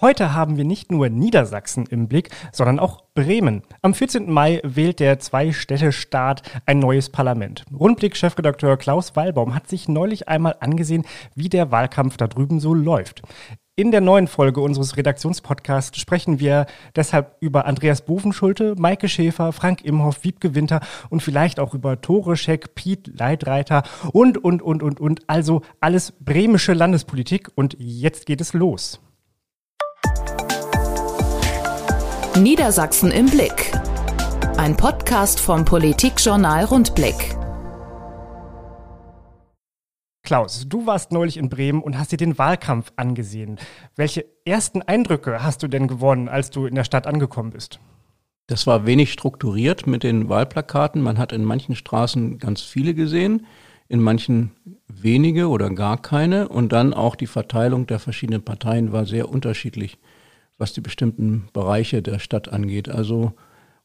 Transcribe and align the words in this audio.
Heute 0.00 0.32
haben 0.32 0.56
wir 0.56 0.64
nicht 0.64 0.92
nur 0.92 1.08
Niedersachsen 1.08 1.84
im 1.86 2.06
Blick, 2.06 2.30
sondern 2.52 2.78
auch 2.78 3.02
Bremen. 3.14 3.62
Am 3.82 3.94
14. 3.94 4.30
Mai 4.30 4.60
wählt 4.62 5.00
der 5.00 5.18
Zwei-Städte-Staat 5.18 6.42
ein 6.66 6.78
neues 6.78 7.08
Parlament. 7.10 7.64
Rundblick-Chefredakteur 7.76 8.76
Klaus 8.76 9.16
Wallbaum 9.16 9.56
hat 9.56 9.66
sich 9.66 9.88
neulich 9.88 10.28
einmal 10.28 10.54
angesehen, 10.60 11.04
wie 11.34 11.48
der 11.48 11.72
Wahlkampf 11.72 12.16
da 12.16 12.28
drüben 12.28 12.60
so 12.60 12.74
läuft. 12.74 13.22
In 13.74 13.90
der 13.90 14.00
neuen 14.00 14.28
Folge 14.28 14.60
unseres 14.60 14.96
Redaktionspodcasts 14.96 15.98
sprechen 15.98 16.38
wir 16.38 16.66
deshalb 16.94 17.36
über 17.40 17.66
Andreas 17.66 18.02
Bovenschulte, 18.02 18.76
Maike 18.78 19.08
Schäfer, 19.08 19.52
Frank 19.52 19.84
Imhoff, 19.84 20.22
Wiebke 20.22 20.54
Winter 20.54 20.78
und 21.10 21.24
vielleicht 21.24 21.58
auch 21.58 21.74
über 21.74 22.00
Tore 22.00 22.36
Scheck, 22.36 22.76
Piet 22.76 23.18
Leitreiter 23.18 23.82
und, 24.12 24.38
und, 24.38 24.62
und, 24.62 24.84
und, 24.84 25.00
und. 25.00 25.28
Also 25.28 25.62
alles 25.80 26.12
bremische 26.20 26.72
Landespolitik. 26.72 27.50
Und 27.56 27.74
jetzt 27.80 28.26
geht 28.26 28.40
es 28.40 28.52
los. 28.52 29.00
Niedersachsen 32.42 33.10
im 33.10 33.26
Blick. 33.26 33.72
Ein 34.58 34.76
Podcast 34.76 35.40
vom 35.40 35.64
Politikjournal 35.64 36.66
Rundblick. 36.66 37.36
Klaus, 40.22 40.64
du 40.68 40.86
warst 40.86 41.10
neulich 41.10 41.36
in 41.36 41.48
Bremen 41.48 41.82
und 41.82 41.98
hast 41.98 42.12
dir 42.12 42.16
den 42.16 42.38
Wahlkampf 42.38 42.92
angesehen. 42.94 43.58
Welche 43.96 44.24
ersten 44.44 44.82
Eindrücke 44.82 45.42
hast 45.42 45.64
du 45.64 45.68
denn 45.68 45.88
gewonnen, 45.88 46.28
als 46.28 46.50
du 46.50 46.66
in 46.66 46.76
der 46.76 46.84
Stadt 46.84 47.08
angekommen 47.08 47.50
bist? 47.50 47.80
Das 48.46 48.68
war 48.68 48.86
wenig 48.86 49.12
strukturiert 49.12 49.88
mit 49.88 50.04
den 50.04 50.28
Wahlplakaten. 50.28 51.02
Man 51.02 51.18
hat 51.18 51.32
in 51.32 51.44
manchen 51.44 51.74
Straßen 51.74 52.38
ganz 52.38 52.62
viele 52.62 52.94
gesehen, 52.94 53.46
in 53.88 54.00
manchen 54.00 54.52
wenige 54.86 55.48
oder 55.48 55.70
gar 55.70 56.00
keine. 56.00 56.48
Und 56.48 56.72
dann 56.72 56.94
auch 56.94 57.16
die 57.16 57.26
Verteilung 57.26 57.88
der 57.88 57.98
verschiedenen 57.98 58.42
Parteien 58.42 58.92
war 58.92 59.06
sehr 59.06 59.28
unterschiedlich 59.28 59.98
was 60.58 60.72
die 60.72 60.80
bestimmten 60.80 61.48
Bereiche 61.52 62.02
der 62.02 62.18
Stadt 62.18 62.48
angeht. 62.48 62.88
Also 62.88 63.32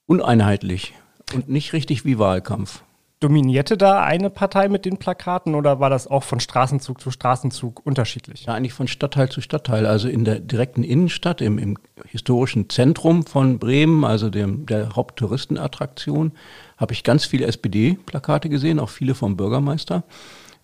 uneinheitlich 0.05 0.93
und 1.33 1.49
nicht 1.49 1.73
richtig 1.73 2.05
wie 2.05 2.19
Wahlkampf. 2.19 2.83
Dominierte 3.19 3.77
da 3.77 4.03
eine 4.03 4.29
Partei 4.29 4.67
mit 4.67 4.83
den 4.83 4.97
Plakaten 4.97 5.55
oder 5.55 5.79
war 5.79 5.89
das 5.89 6.07
auch 6.07 6.23
von 6.23 6.41
Straßenzug 6.41 6.99
zu 6.99 7.09
Straßenzug 7.09 7.85
unterschiedlich? 7.85 8.43
Ja, 8.43 8.53
eigentlich 8.53 8.73
von 8.73 8.89
Stadtteil 8.89 9.29
zu 9.29 9.39
Stadtteil. 9.39 9.85
Also 9.85 10.09
in 10.09 10.25
der 10.25 10.41
direkten 10.41 10.83
Innenstadt, 10.83 11.39
im, 11.39 11.57
im 11.57 11.77
historischen 12.05 12.69
Zentrum 12.69 13.25
von 13.25 13.59
Bremen, 13.59 14.03
also 14.03 14.29
dem, 14.29 14.65
der 14.65 14.97
Haupttouristenattraktion, 14.97 16.33
habe 16.75 16.91
ich 16.91 17.05
ganz 17.05 17.23
viele 17.23 17.45
SPD-Plakate 17.45 18.49
gesehen, 18.49 18.77
auch 18.77 18.89
viele 18.89 19.15
vom 19.15 19.37
Bürgermeister, 19.37 20.03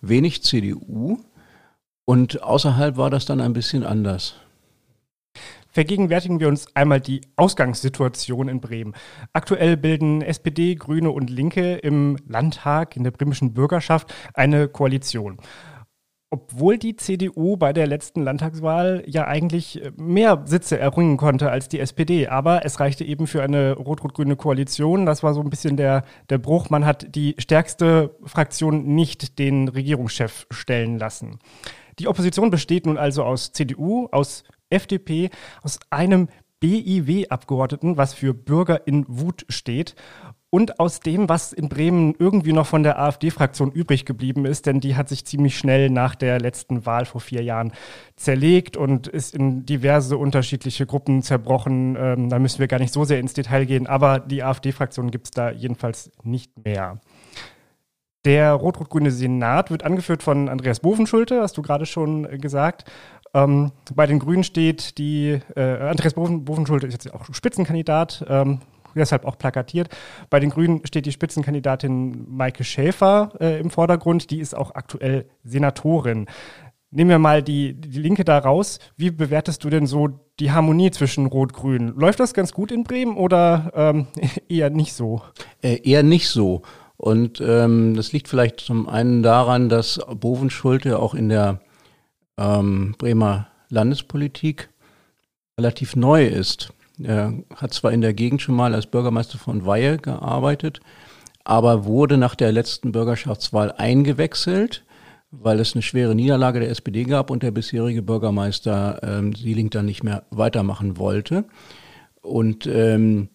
wenig 0.02 0.42
CDU. 0.42 1.18
Und 2.04 2.42
außerhalb 2.42 2.98
war 2.98 3.08
das 3.08 3.24
dann 3.24 3.40
ein 3.40 3.54
bisschen 3.54 3.84
anders. 3.84 4.34
Vergegenwärtigen 5.70 6.40
wir 6.40 6.48
uns 6.48 6.74
einmal 6.74 7.00
die 7.00 7.20
Ausgangssituation 7.36 8.48
in 8.48 8.60
Bremen. 8.60 8.94
Aktuell 9.32 9.76
bilden 9.76 10.20
SPD, 10.20 10.74
Grüne 10.74 11.10
und 11.10 11.30
Linke 11.30 11.76
im 11.76 12.16
Landtag, 12.26 12.96
in 12.96 13.04
der 13.04 13.12
bremischen 13.12 13.54
Bürgerschaft, 13.54 14.12
eine 14.34 14.68
Koalition. 14.68 15.38
Obwohl 16.32 16.78
die 16.78 16.94
CDU 16.94 17.56
bei 17.56 17.72
der 17.72 17.88
letzten 17.88 18.22
Landtagswahl 18.22 19.02
ja 19.06 19.26
eigentlich 19.26 19.82
mehr 19.96 20.42
Sitze 20.44 20.78
erringen 20.78 21.16
konnte 21.16 21.50
als 21.50 21.68
die 21.68 21.80
SPD. 21.80 22.28
Aber 22.28 22.64
es 22.64 22.78
reichte 22.78 23.04
eben 23.04 23.26
für 23.26 23.42
eine 23.42 23.72
rot-rot-grüne 23.72 24.36
Koalition. 24.36 25.06
Das 25.06 25.24
war 25.24 25.34
so 25.34 25.40
ein 25.40 25.50
bisschen 25.50 25.76
der, 25.76 26.04
der 26.28 26.38
Bruch. 26.38 26.70
Man 26.70 26.86
hat 26.86 27.16
die 27.16 27.34
stärkste 27.38 28.16
Fraktion 28.22 28.94
nicht 28.94 29.40
den 29.40 29.66
Regierungschef 29.66 30.46
stellen 30.50 30.98
lassen. 30.98 31.40
Die 31.98 32.06
Opposition 32.06 32.50
besteht 32.50 32.86
nun 32.86 32.96
also 32.96 33.24
aus 33.24 33.52
CDU, 33.52 34.08
aus 34.12 34.44
FDP, 34.70 35.30
aus 35.62 35.78
einem 35.90 36.28
BIW-Abgeordneten, 36.60 37.96
was 37.96 38.14
für 38.14 38.34
Bürger 38.34 38.86
in 38.86 39.04
Wut 39.08 39.46
steht, 39.48 39.94
und 40.50 40.80
aus 40.80 40.98
dem, 40.98 41.28
was 41.28 41.52
in 41.52 41.68
Bremen 41.68 42.14
irgendwie 42.18 42.52
noch 42.52 42.66
von 42.66 42.82
der 42.82 42.98
AfD-Fraktion 42.98 43.70
übrig 43.70 44.04
geblieben 44.04 44.44
ist, 44.44 44.66
denn 44.66 44.80
die 44.80 44.96
hat 44.96 45.08
sich 45.08 45.24
ziemlich 45.24 45.56
schnell 45.56 45.90
nach 45.90 46.16
der 46.16 46.40
letzten 46.40 46.84
Wahl 46.84 47.04
vor 47.04 47.20
vier 47.20 47.42
Jahren 47.42 47.72
zerlegt 48.16 48.76
und 48.76 49.06
ist 49.06 49.32
in 49.32 49.64
diverse 49.64 50.18
unterschiedliche 50.18 50.86
Gruppen 50.86 51.22
zerbrochen. 51.22 51.96
Ähm, 51.96 52.28
da 52.28 52.40
müssen 52.40 52.58
wir 52.58 52.66
gar 52.66 52.80
nicht 52.80 52.92
so 52.92 53.04
sehr 53.04 53.20
ins 53.20 53.32
Detail 53.32 53.64
gehen, 53.64 53.86
aber 53.86 54.18
die 54.18 54.42
AfD-Fraktion 54.42 55.12
gibt 55.12 55.26
es 55.26 55.30
da 55.30 55.52
jedenfalls 55.52 56.10
nicht 56.24 56.64
mehr. 56.64 57.00
Der 58.24 58.52
rot-rot-grüne 58.52 59.12
Senat 59.12 59.70
wird 59.70 59.82
angeführt 59.82 60.22
von 60.22 60.48
Andreas 60.48 60.80
Bovenschulte, 60.80 61.40
hast 61.40 61.56
du 61.56 61.62
gerade 61.62 61.86
schon 61.86 62.24
gesagt. 62.38 62.90
Ähm, 63.34 63.72
bei 63.94 64.06
den 64.06 64.18
Grünen 64.18 64.44
steht 64.44 64.98
die, 64.98 65.40
äh, 65.54 65.60
Andreas 65.60 66.14
Bovenschulte 66.14 66.86
ist 66.86 66.92
jetzt 66.92 67.14
auch 67.14 67.32
Spitzenkandidat, 67.32 68.24
ähm, 68.28 68.60
deshalb 68.94 69.24
auch 69.24 69.38
plakatiert. 69.38 69.88
Bei 70.30 70.40
den 70.40 70.50
Grünen 70.50 70.84
steht 70.86 71.06
die 71.06 71.12
Spitzenkandidatin 71.12 72.26
Maike 72.28 72.64
Schäfer 72.64 73.32
äh, 73.40 73.60
im 73.60 73.70
Vordergrund, 73.70 74.30
die 74.30 74.40
ist 74.40 74.56
auch 74.56 74.74
aktuell 74.74 75.26
Senatorin. 75.44 76.26
Nehmen 76.92 77.10
wir 77.10 77.20
mal 77.20 77.40
die, 77.40 77.74
die 77.74 78.00
Linke 78.00 78.24
da 78.24 78.38
raus. 78.38 78.80
Wie 78.96 79.12
bewertest 79.12 79.62
du 79.62 79.70
denn 79.70 79.86
so 79.86 80.08
die 80.40 80.50
Harmonie 80.50 80.90
zwischen 80.90 81.26
Rot-Grün? 81.26 81.94
Läuft 81.96 82.18
das 82.18 82.34
ganz 82.34 82.52
gut 82.52 82.72
in 82.72 82.82
Bremen 82.82 83.16
oder 83.16 83.70
ähm, 83.76 84.06
eher 84.48 84.70
nicht 84.70 84.94
so? 84.94 85.22
Äh, 85.62 85.88
eher 85.88 86.02
nicht 86.02 86.28
so. 86.28 86.62
Und 86.96 87.40
ähm, 87.40 87.94
das 87.94 88.12
liegt 88.12 88.26
vielleicht 88.26 88.60
zum 88.60 88.88
einen 88.88 89.22
daran, 89.22 89.68
dass 89.68 90.00
Bovenschulte 90.16 90.98
auch 90.98 91.14
in 91.14 91.28
der 91.28 91.60
ähm, 92.38 92.94
Bremer 92.98 93.48
Landespolitik 93.68 94.68
relativ 95.58 95.96
neu 95.96 96.26
ist. 96.26 96.72
Er 97.02 97.34
hat 97.56 97.72
zwar 97.72 97.92
in 97.92 98.00
der 98.00 98.14
Gegend 98.14 98.42
schon 98.42 98.54
mal 98.54 98.74
als 98.74 98.86
Bürgermeister 98.86 99.38
von 99.38 99.64
Weihe 99.64 99.98
gearbeitet, 99.98 100.80
aber 101.44 101.84
wurde 101.84 102.18
nach 102.18 102.34
der 102.34 102.52
letzten 102.52 102.92
Bürgerschaftswahl 102.92 103.72
eingewechselt, 103.72 104.84
weil 105.30 105.60
es 105.60 105.74
eine 105.74 105.82
schwere 105.82 106.14
Niederlage 106.14 106.60
der 106.60 106.70
SPD 106.70 107.04
gab 107.04 107.30
und 107.30 107.42
der 107.42 107.52
bisherige 107.52 108.02
Bürgermeister 108.02 109.00
ähm, 109.02 109.34
Sieling 109.34 109.70
dann 109.70 109.86
nicht 109.86 110.02
mehr 110.02 110.24
weitermachen 110.30 110.98
wollte. 110.98 111.44
Und 112.20 112.66
ähm, 112.66 113.30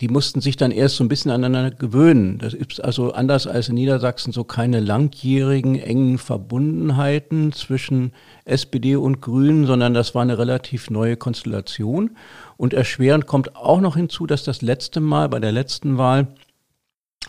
die 0.00 0.08
mussten 0.08 0.40
sich 0.40 0.56
dann 0.56 0.70
erst 0.70 0.96
so 0.96 1.04
ein 1.04 1.08
bisschen 1.08 1.32
aneinander 1.32 1.72
gewöhnen. 1.72 2.38
Das 2.38 2.54
ist 2.54 2.82
also 2.82 3.12
anders 3.12 3.48
als 3.48 3.68
in 3.68 3.74
Niedersachsen 3.74 4.32
so 4.32 4.44
keine 4.44 4.78
langjährigen 4.78 5.76
engen 5.76 6.18
Verbundenheiten 6.18 7.52
zwischen 7.52 8.12
SPD 8.44 8.94
und 8.94 9.20
Grünen, 9.20 9.66
sondern 9.66 9.94
das 9.94 10.14
war 10.14 10.22
eine 10.22 10.38
relativ 10.38 10.90
neue 10.90 11.16
Konstellation. 11.16 12.16
Und 12.56 12.74
erschwerend 12.74 13.26
kommt 13.26 13.56
auch 13.56 13.80
noch 13.80 13.96
hinzu, 13.96 14.26
dass 14.26 14.44
das 14.44 14.62
letzte 14.62 15.00
Mal 15.00 15.28
bei 15.28 15.40
der 15.40 15.52
letzten 15.52 15.98
Wahl 15.98 16.28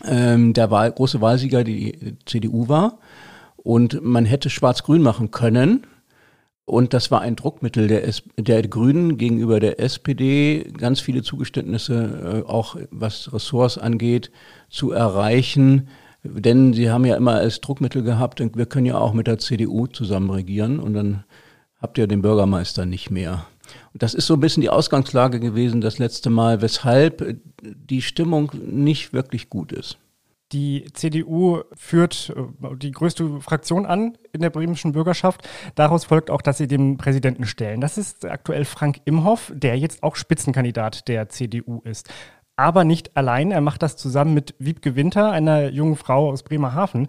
ähm, 0.04 0.52
der 0.52 0.70
Wahl, 0.70 0.92
große 0.92 1.20
Wahlsieger 1.20 1.64
die 1.64 2.16
CDU 2.24 2.68
war. 2.68 2.98
Und 3.56 4.00
man 4.02 4.24
hätte 4.24 4.48
Schwarz-Grün 4.48 5.02
machen 5.02 5.32
können. 5.32 5.86
Und 6.64 6.94
das 6.94 7.10
war 7.10 7.20
ein 7.20 7.36
Druckmittel 7.36 7.88
der, 7.88 8.06
S 8.06 8.22
der 8.36 8.62
Grünen 8.66 9.18
gegenüber 9.18 9.58
der 9.58 9.80
SPD, 9.80 10.70
ganz 10.76 11.00
viele 11.00 11.22
Zugeständnisse, 11.22 12.44
äh, 12.46 12.48
auch 12.48 12.76
was 12.90 13.32
Ressorts 13.32 13.76
angeht, 13.76 14.30
zu 14.68 14.92
erreichen. 14.92 15.88
Denn 16.22 16.72
sie 16.72 16.90
haben 16.90 17.04
ja 17.04 17.16
immer 17.16 17.34
als 17.34 17.60
Druckmittel 17.60 18.02
gehabt, 18.02 18.40
wir 18.40 18.66
können 18.66 18.86
ja 18.86 18.98
auch 18.98 19.14
mit 19.14 19.26
der 19.26 19.38
CDU 19.38 19.86
zusammen 19.86 20.30
regieren 20.30 20.78
und 20.78 20.94
dann 20.94 21.24
habt 21.80 21.98
ihr 21.98 22.06
den 22.06 22.22
Bürgermeister 22.22 22.84
nicht 22.86 23.10
mehr. 23.10 23.46
Und 23.92 24.02
das 24.02 24.14
ist 24.14 24.26
so 24.26 24.34
ein 24.34 24.40
bisschen 24.40 24.60
die 24.60 24.70
Ausgangslage 24.70 25.40
gewesen 25.40 25.80
das 25.80 25.98
letzte 25.98 26.30
Mal, 26.30 26.60
weshalb 26.60 27.40
die 27.62 28.02
Stimmung 28.02 28.52
nicht 28.64 29.12
wirklich 29.12 29.48
gut 29.48 29.72
ist. 29.72 29.98
Die 30.52 30.86
CDU 30.94 31.62
führt 31.74 32.34
äh, 32.36 32.76
die 32.76 32.90
größte 32.90 33.40
Fraktion 33.40 33.86
an 33.86 34.16
in 34.32 34.40
der 34.40 34.50
bremischen 34.50 34.92
Bürgerschaft. 34.92 35.48
Daraus 35.76 36.04
folgt 36.04 36.30
auch, 36.30 36.42
dass 36.42 36.58
sie 36.58 36.66
den 36.66 36.96
Präsidenten 36.96 37.46
stellen. 37.46 37.80
Das 37.80 37.98
ist 37.98 38.24
aktuell 38.24 38.64
Frank 38.64 39.00
Imhoff, 39.04 39.52
der 39.54 39.78
jetzt 39.78 40.02
auch 40.02 40.16
Spitzenkandidat 40.16 41.06
der 41.06 41.28
CDU 41.28 41.80
ist. 41.84 42.12
Aber 42.56 42.84
nicht 42.84 43.16
allein. 43.16 43.52
Er 43.52 43.60
macht 43.60 43.82
das 43.82 43.96
zusammen 43.96 44.34
mit 44.34 44.54
Wiebke 44.58 44.96
Winter, 44.96 45.30
einer 45.30 45.70
jungen 45.70 45.96
Frau 45.96 46.30
aus 46.30 46.42
Bremerhaven. 46.42 47.08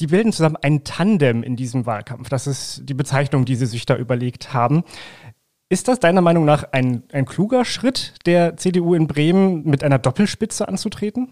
Die 0.00 0.08
bilden 0.08 0.32
zusammen 0.32 0.56
ein 0.60 0.84
Tandem 0.84 1.42
in 1.42 1.56
diesem 1.56 1.86
Wahlkampf. 1.86 2.28
Das 2.28 2.46
ist 2.46 2.82
die 2.84 2.94
Bezeichnung, 2.94 3.44
die 3.44 3.54
sie 3.54 3.66
sich 3.66 3.86
da 3.86 3.96
überlegt 3.96 4.52
haben. 4.52 4.82
Ist 5.70 5.88
das 5.88 6.00
deiner 6.00 6.20
Meinung 6.20 6.44
nach 6.44 6.64
ein, 6.72 7.04
ein 7.12 7.24
kluger 7.24 7.64
Schritt 7.64 8.12
der 8.26 8.58
CDU 8.58 8.92
in 8.92 9.06
Bremen, 9.06 9.64
mit 9.64 9.82
einer 9.82 9.98
Doppelspitze 9.98 10.68
anzutreten? 10.68 11.28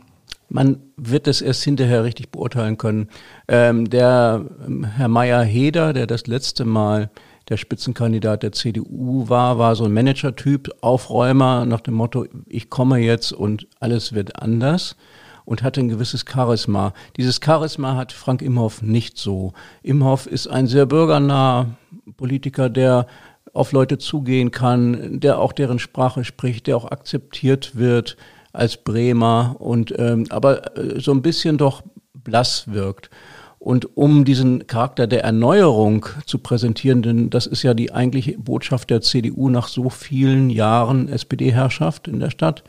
Man 0.50 0.81
wird 0.97 1.29
es 1.29 1.41
erst 1.41 1.62
hinterher 1.62 2.02
richtig 2.02 2.31
beurteilen 2.31 2.76
können. 2.76 3.08
Ähm, 3.47 3.88
der 3.88 4.44
ähm, 4.67 4.85
Herr 4.85 5.06
Meyer-Heder, 5.06 5.93
der 5.93 6.08
das 6.08 6.26
letzte 6.26 6.64
Mal 6.64 7.11
der 7.49 7.56
Spitzenkandidat 7.56 8.43
der 8.43 8.50
CDU 8.50 9.29
war, 9.29 9.58
war 9.58 9.76
so 9.76 9.85
ein 9.85 9.93
Manager-Typ, 9.93 10.70
Aufräumer 10.81 11.64
nach 11.67 11.81
dem 11.81 11.94
Motto, 11.94 12.26
ich 12.47 12.69
komme 12.69 12.99
jetzt 12.99 13.32
und 13.32 13.69
alles 13.79 14.12
wird 14.12 14.43
anders 14.43 14.97
und 15.44 15.62
hatte 15.62 15.81
ein 15.81 15.88
gewisses 15.88 16.25
Charisma. 16.29 16.94
Dieses 17.17 17.41
Charisma 17.43 17.94
hat 17.94 18.12
Frank 18.12 18.43
Imhoff 18.43 18.82
nicht 18.82 19.19
so. 19.19 19.53
Imhoff 19.82 20.26
ist 20.26 20.49
ein 20.49 20.67
sehr 20.67 20.87
bürgernaher 20.87 21.76
Politiker, 22.17 22.69
der 22.69 23.06
auf 23.53 23.70
Leute 23.70 23.99
zugehen 23.99 24.50
kann, 24.50 25.20
der 25.20 25.38
auch 25.38 25.53
deren 25.53 25.79
Sprache 25.79 26.25
spricht, 26.25 26.67
der 26.67 26.76
auch 26.76 26.91
akzeptiert 26.91 27.76
wird 27.76 28.17
als 28.52 28.76
Bremer 28.76 29.56
und 29.58 29.94
ähm, 29.99 30.26
aber 30.31 30.76
äh, 30.76 31.00
so 31.00 31.12
ein 31.12 31.23
bisschen 31.23 31.58
doch 31.58 31.82
blass 32.12 32.73
wirkt. 32.73 33.11
Und 33.58 33.94
um 33.94 34.25
diesen 34.25 34.67
Charakter 34.67 35.06
der 35.06 35.23
Erneuerung 35.23 36.06
zu 36.25 36.38
präsentieren, 36.38 37.02
denn 37.02 37.29
das 37.29 37.47
ist 37.47 37.62
ja 37.62 37.75
die 37.75 37.93
eigentliche 37.93 38.38
Botschaft 38.38 38.88
der 38.88 39.02
CDU 39.02 39.50
nach 39.50 39.69
so 39.69 39.91
vielen 39.91 40.49
Jahren 40.49 41.08
SPD-Herrschaft 41.08 42.08
in 42.08 42.20
der 42.20 42.31
Stadt, 42.31 42.64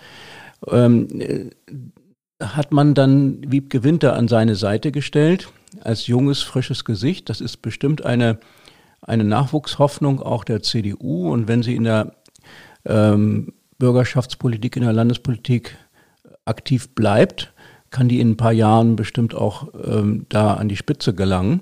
ähm, 0.67 1.07
äh, 1.19 1.49
hat 2.43 2.73
man 2.73 2.93
dann 2.93 3.39
Wiebke 3.47 3.85
Winter 3.85 4.15
an 4.15 4.27
seine 4.27 4.55
Seite 4.55 4.91
gestellt 4.91 5.47
als 5.79 6.07
junges, 6.07 6.41
frisches 6.41 6.83
Gesicht. 6.83 7.29
Das 7.29 7.39
ist 7.39 7.61
bestimmt 7.61 8.05
eine, 8.05 8.39
eine 9.01 9.23
Nachwuchshoffnung 9.23 10.21
auch 10.21 10.43
der 10.43 10.61
CDU. 10.61 11.31
Und 11.31 11.47
wenn 11.47 11.63
sie 11.63 11.75
in 11.75 11.85
der 11.85 12.15
ähm, 12.83 13.53
Bürgerschaftspolitik, 13.81 14.75
in 14.75 14.83
der 14.83 14.93
Landespolitik 14.93 15.75
aktiv 16.45 16.93
bleibt, 16.93 17.51
kann 17.89 18.07
die 18.07 18.19
in 18.19 18.31
ein 18.31 18.37
paar 18.37 18.51
Jahren 18.51 18.95
bestimmt 18.95 19.33
auch 19.33 19.73
ähm, 19.83 20.27
da 20.29 20.53
an 20.53 20.69
die 20.69 20.77
Spitze 20.77 21.15
gelangen. 21.15 21.61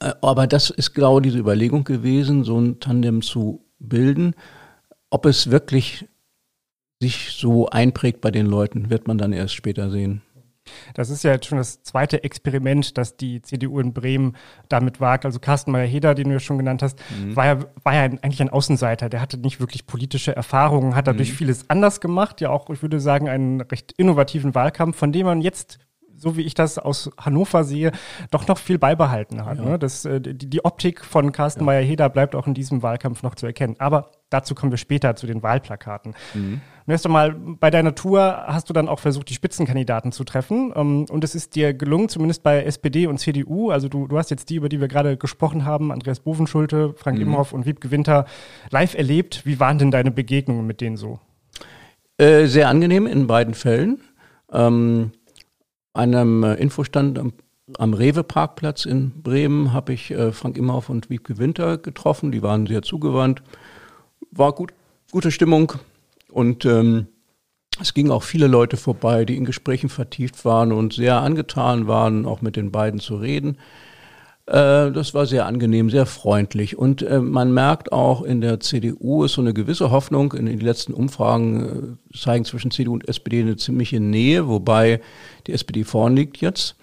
Äh, 0.00 0.14
aber 0.20 0.48
das 0.48 0.70
ist 0.70 0.92
genau 0.92 1.20
diese 1.20 1.38
Überlegung 1.38 1.84
gewesen, 1.84 2.42
so 2.42 2.58
ein 2.58 2.80
Tandem 2.80 3.22
zu 3.22 3.64
bilden. 3.78 4.34
Ob 5.10 5.26
es 5.26 5.52
wirklich 5.52 6.08
sich 7.00 7.30
so 7.30 7.68
einprägt 7.68 8.20
bei 8.20 8.32
den 8.32 8.46
Leuten, 8.46 8.90
wird 8.90 9.06
man 9.06 9.16
dann 9.16 9.32
erst 9.32 9.54
später 9.54 9.90
sehen. 9.90 10.22
Das 10.94 11.10
ist 11.10 11.24
ja 11.24 11.32
jetzt 11.32 11.46
schon 11.46 11.58
das 11.58 11.82
zweite 11.82 12.24
Experiment, 12.24 12.96
das 12.98 13.16
die 13.16 13.42
CDU 13.42 13.80
in 13.80 13.92
Bremen 13.92 14.36
damit 14.68 15.00
wagt. 15.00 15.24
Also 15.24 15.38
Carsten 15.38 15.72
Meyer-Heder, 15.72 16.14
den 16.14 16.28
du 16.28 16.34
ja 16.34 16.40
schon 16.40 16.58
genannt 16.58 16.82
hast, 16.82 16.98
mhm. 17.10 17.36
war, 17.36 17.46
ja, 17.46 17.58
war 17.82 17.94
ja 17.94 18.02
eigentlich 18.02 18.40
ein 18.40 18.50
Außenseiter. 18.50 19.08
Der 19.08 19.20
hatte 19.20 19.38
nicht 19.38 19.60
wirklich 19.60 19.86
politische 19.86 20.34
Erfahrungen, 20.34 20.94
hat 20.94 21.06
dadurch 21.06 21.30
mhm. 21.32 21.36
vieles 21.36 21.70
anders 21.70 22.00
gemacht. 22.00 22.40
Ja 22.40 22.50
auch, 22.50 22.70
ich 22.70 22.82
würde 22.82 23.00
sagen, 23.00 23.28
einen 23.28 23.60
recht 23.60 23.92
innovativen 23.92 24.54
Wahlkampf, 24.54 24.96
von 24.96 25.12
dem 25.12 25.26
man 25.26 25.40
jetzt 25.40 25.78
so 26.20 26.36
wie 26.36 26.42
ich 26.42 26.54
das 26.54 26.78
aus 26.78 27.10
Hannover 27.18 27.64
sehe, 27.64 27.92
doch 28.30 28.46
noch 28.46 28.58
viel 28.58 28.78
beibehalten 28.78 29.44
hat. 29.46 29.58
Ja. 29.58 29.64
Ne? 29.64 29.78
Das, 29.78 30.04
äh, 30.04 30.20
die, 30.20 30.50
die, 30.50 30.64
Optik 30.64 31.02
von 31.04 31.32
Carsten 31.32 31.60
ja. 31.60 31.66
Meyer-Heder 31.66 32.08
bleibt 32.10 32.34
auch 32.34 32.46
in 32.46 32.54
diesem 32.54 32.82
Wahlkampf 32.82 33.22
noch 33.22 33.34
zu 33.34 33.46
erkennen. 33.46 33.76
Aber 33.78 34.10
dazu 34.28 34.54
kommen 34.54 34.70
wir 34.70 34.76
später 34.76 35.16
zu 35.16 35.26
den 35.26 35.42
Wahlplakaten. 35.42 36.14
Mhm. 36.34 36.60
Erst 36.90 37.06
einmal, 37.06 37.32
bei 37.32 37.70
deiner 37.70 37.94
Tour 37.94 38.44
hast 38.46 38.68
du 38.68 38.72
dann 38.72 38.88
auch 38.88 38.98
versucht, 38.98 39.28
die 39.28 39.34
Spitzenkandidaten 39.34 40.12
zu 40.12 40.24
treffen. 40.24 40.72
Ähm, 40.74 41.06
und 41.10 41.24
es 41.24 41.34
ist 41.34 41.54
dir 41.54 41.74
gelungen, 41.74 42.08
zumindest 42.08 42.42
bei 42.42 42.62
SPD 42.62 43.06
und 43.06 43.18
CDU. 43.18 43.70
Also 43.70 43.88
du, 43.88 44.06
du 44.06 44.18
hast 44.18 44.30
jetzt 44.30 44.50
die, 44.50 44.56
über 44.56 44.68
die 44.68 44.80
wir 44.80 44.88
gerade 44.88 45.16
gesprochen 45.16 45.64
haben, 45.64 45.92
Andreas 45.92 46.20
Bovenschulte, 46.20 46.94
Frank 46.96 47.18
mhm. 47.18 47.24
Imhoff 47.24 47.52
und 47.52 47.66
Wiebke 47.66 47.90
Winter, 47.90 48.26
live 48.70 48.94
erlebt. 48.94 49.42
Wie 49.44 49.60
waren 49.60 49.78
denn 49.78 49.90
deine 49.90 50.10
Begegnungen 50.10 50.66
mit 50.66 50.80
denen 50.80 50.96
so? 50.96 51.18
Äh, 52.18 52.46
sehr 52.46 52.68
angenehm 52.68 53.06
in 53.06 53.26
beiden 53.26 53.54
Fällen. 53.54 54.00
Ähm, 54.52 55.12
einem 55.92 56.44
äh, 56.44 56.54
Infostand 56.54 57.18
am, 57.18 57.32
am 57.78 57.94
Rewe-Parkplatz 57.94 58.84
in 58.84 59.22
Bremen 59.22 59.72
habe 59.72 59.92
ich 59.92 60.10
äh, 60.10 60.32
Frank 60.32 60.56
Imhoff 60.56 60.88
und 60.88 61.10
Wiebke 61.10 61.38
Winter 61.38 61.78
getroffen. 61.78 62.32
Die 62.32 62.42
waren 62.42 62.66
sehr 62.66 62.82
zugewandt. 62.82 63.42
War 64.30 64.52
gut, 64.52 64.72
gute 65.10 65.30
Stimmung 65.30 65.72
und 66.30 66.64
ähm, 66.64 67.08
es 67.80 67.94
gingen 67.94 68.10
auch 68.10 68.22
viele 68.22 68.46
Leute 68.46 68.76
vorbei, 68.76 69.24
die 69.24 69.36
in 69.36 69.44
Gesprächen 69.44 69.88
vertieft 69.88 70.44
waren 70.44 70.72
und 70.72 70.92
sehr 70.92 71.20
angetan 71.20 71.86
waren, 71.86 72.26
auch 72.26 72.42
mit 72.42 72.56
den 72.56 72.70
beiden 72.70 73.00
zu 73.00 73.16
reden. 73.16 73.56
Äh, 74.50 74.90
das 74.90 75.14
war 75.14 75.26
sehr 75.26 75.46
angenehm, 75.46 75.90
sehr 75.90 76.06
freundlich. 76.06 76.76
Und 76.76 77.02
äh, 77.02 77.20
man 77.20 77.54
merkt 77.54 77.92
auch 77.92 78.22
in 78.22 78.40
der 78.40 78.60
CDU 78.60 79.24
ist 79.24 79.34
so 79.34 79.40
eine 79.40 79.54
gewisse 79.54 79.90
Hoffnung. 79.90 80.32
In 80.32 80.46
den 80.46 80.60
letzten 80.60 80.92
Umfragen 80.92 81.98
äh, 82.12 82.16
zeigen 82.18 82.44
zwischen 82.44 82.72
CDU 82.72 82.94
und 82.94 83.08
SPD 83.08 83.40
eine 83.40 83.56
ziemliche 83.56 84.00
Nähe, 84.00 84.48
wobei 84.48 85.00
die 85.46 85.52
SPD 85.52 85.84
vorn 85.84 86.16
liegt 86.16 86.38
jetzt. 86.38 86.76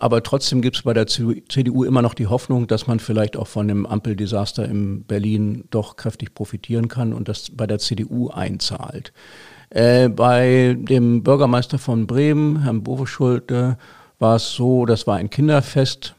Aber 0.00 0.22
trotzdem 0.22 0.62
gibt 0.62 0.76
es 0.76 0.82
bei 0.82 0.94
der 0.94 1.06
CDU 1.06 1.82
immer 1.82 2.02
noch 2.02 2.14
die 2.14 2.28
Hoffnung, 2.28 2.68
dass 2.68 2.86
man 2.86 3.00
vielleicht 3.00 3.36
auch 3.36 3.48
von 3.48 3.66
dem 3.66 3.84
Ampeldesaster 3.84 4.64
in 4.64 5.02
Berlin 5.02 5.64
doch 5.70 5.96
kräftig 5.96 6.34
profitieren 6.34 6.88
kann 6.88 7.12
und 7.12 7.28
das 7.28 7.50
bei 7.50 7.66
der 7.66 7.78
CDU 7.78 8.28
einzahlt. 8.28 9.12
Äh, 9.70 10.08
bei 10.08 10.76
dem 10.78 11.24
Bürgermeister 11.24 11.78
von 11.78 12.06
Bremen, 12.06 12.62
Herrn 12.62 12.84
Boveschulte, 12.84 13.76
war 14.20 14.36
es 14.36 14.52
so, 14.52 14.86
das 14.86 15.06
war 15.06 15.16
ein 15.16 15.30
Kinderfest 15.30 16.14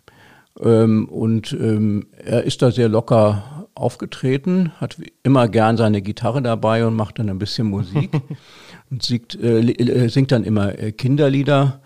ähm, 0.60 1.08
und 1.08 1.54
ähm, 1.54 2.08
er 2.18 2.44
ist 2.44 2.62
da 2.62 2.72
sehr 2.72 2.90
locker 2.90 3.68
aufgetreten, 3.76 4.74
hat 4.78 4.98
immer 5.24 5.48
gern 5.48 5.78
seine 5.78 6.02
Gitarre 6.02 6.42
dabei 6.42 6.86
und 6.86 6.96
macht 6.96 7.20
dann 7.20 7.30
ein 7.30 7.40
bisschen 7.40 7.68
Musik 7.68 8.12
und 8.92 9.04
singt, 9.04 9.40
äh, 9.42 9.62
äh, 9.62 10.10
singt 10.10 10.32
dann 10.32 10.44
immer 10.44 10.78
äh, 10.78 10.92
Kinderlieder 10.92 11.82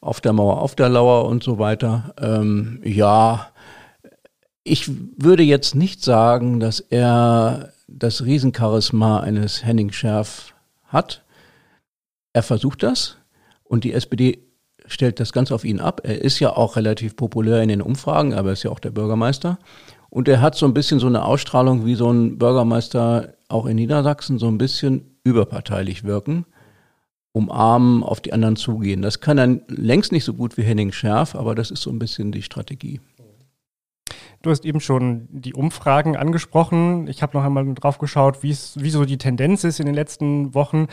auf 0.00 0.20
der 0.20 0.32
Mauer, 0.32 0.60
auf 0.60 0.74
der 0.74 0.88
Lauer 0.88 1.26
und 1.26 1.42
so 1.42 1.58
weiter. 1.58 2.14
Ähm, 2.20 2.80
ja, 2.84 3.48
ich 4.64 4.90
würde 5.16 5.42
jetzt 5.42 5.74
nicht 5.74 6.02
sagen, 6.02 6.60
dass 6.60 6.80
er 6.80 7.72
das 7.88 8.24
Riesencharisma 8.24 9.20
eines 9.20 9.64
Henning 9.64 9.92
Schärf 9.92 10.54
hat. 10.84 11.24
Er 12.32 12.42
versucht 12.42 12.82
das 12.82 13.16
und 13.64 13.84
die 13.84 13.92
SPD 13.92 14.44
stellt 14.86 15.20
das 15.20 15.32
ganz 15.32 15.52
auf 15.52 15.64
ihn 15.64 15.80
ab. 15.80 16.02
Er 16.04 16.22
ist 16.22 16.38
ja 16.38 16.54
auch 16.54 16.76
relativ 16.76 17.16
populär 17.16 17.62
in 17.62 17.68
den 17.68 17.82
Umfragen, 17.82 18.34
aber 18.34 18.50
er 18.50 18.52
ist 18.54 18.62
ja 18.62 18.70
auch 18.70 18.78
der 18.78 18.90
Bürgermeister. 18.90 19.58
Und 20.10 20.28
er 20.28 20.40
hat 20.40 20.54
so 20.54 20.66
ein 20.66 20.74
bisschen 20.74 21.00
so 21.00 21.06
eine 21.06 21.24
Ausstrahlung 21.24 21.84
wie 21.84 21.94
so 21.94 22.10
ein 22.10 22.38
Bürgermeister 22.38 23.34
auch 23.48 23.66
in 23.66 23.76
Niedersachsen, 23.76 24.38
so 24.38 24.48
ein 24.48 24.58
bisschen 24.58 25.18
überparteilich 25.24 26.04
wirken, 26.04 26.46
umarmen, 27.32 28.02
auf 28.02 28.20
die 28.20 28.32
anderen 28.32 28.56
zugehen. 28.56 29.02
Das 29.02 29.20
kann 29.20 29.38
er 29.38 29.60
längst 29.68 30.12
nicht 30.12 30.24
so 30.24 30.34
gut 30.34 30.56
wie 30.56 30.62
Henning 30.62 30.92
Schärf, 30.92 31.34
aber 31.34 31.54
das 31.54 31.70
ist 31.70 31.82
so 31.82 31.90
ein 31.90 31.98
bisschen 31.98 32.32
die 32.32 32.42
Strategie. 32.42 33.00
Du 34.42 34.50
hast 34.50 34.64
eben 34.64 34.80
schon 34.80 35.26
die 35.30 35.52
Umfragen 35.52 36.16
angesprochen. 36.16 37.08
Ich 37.08 37.22
habe 37.22 37.36
noch 37.36 37.44
einmal 37.44 37.74
drauf 37.74 37.98
geschaut, 37.98 38.42
wie 38.42 38.52
so 38.52 39.04
die 39.04 39.18
Tendenz 39.18 39.64
ist 39.64 39.80
in 39.80 39.86
den 39.86 39.96
letzten 39.96 40.54
Wochen. 40.54 40.86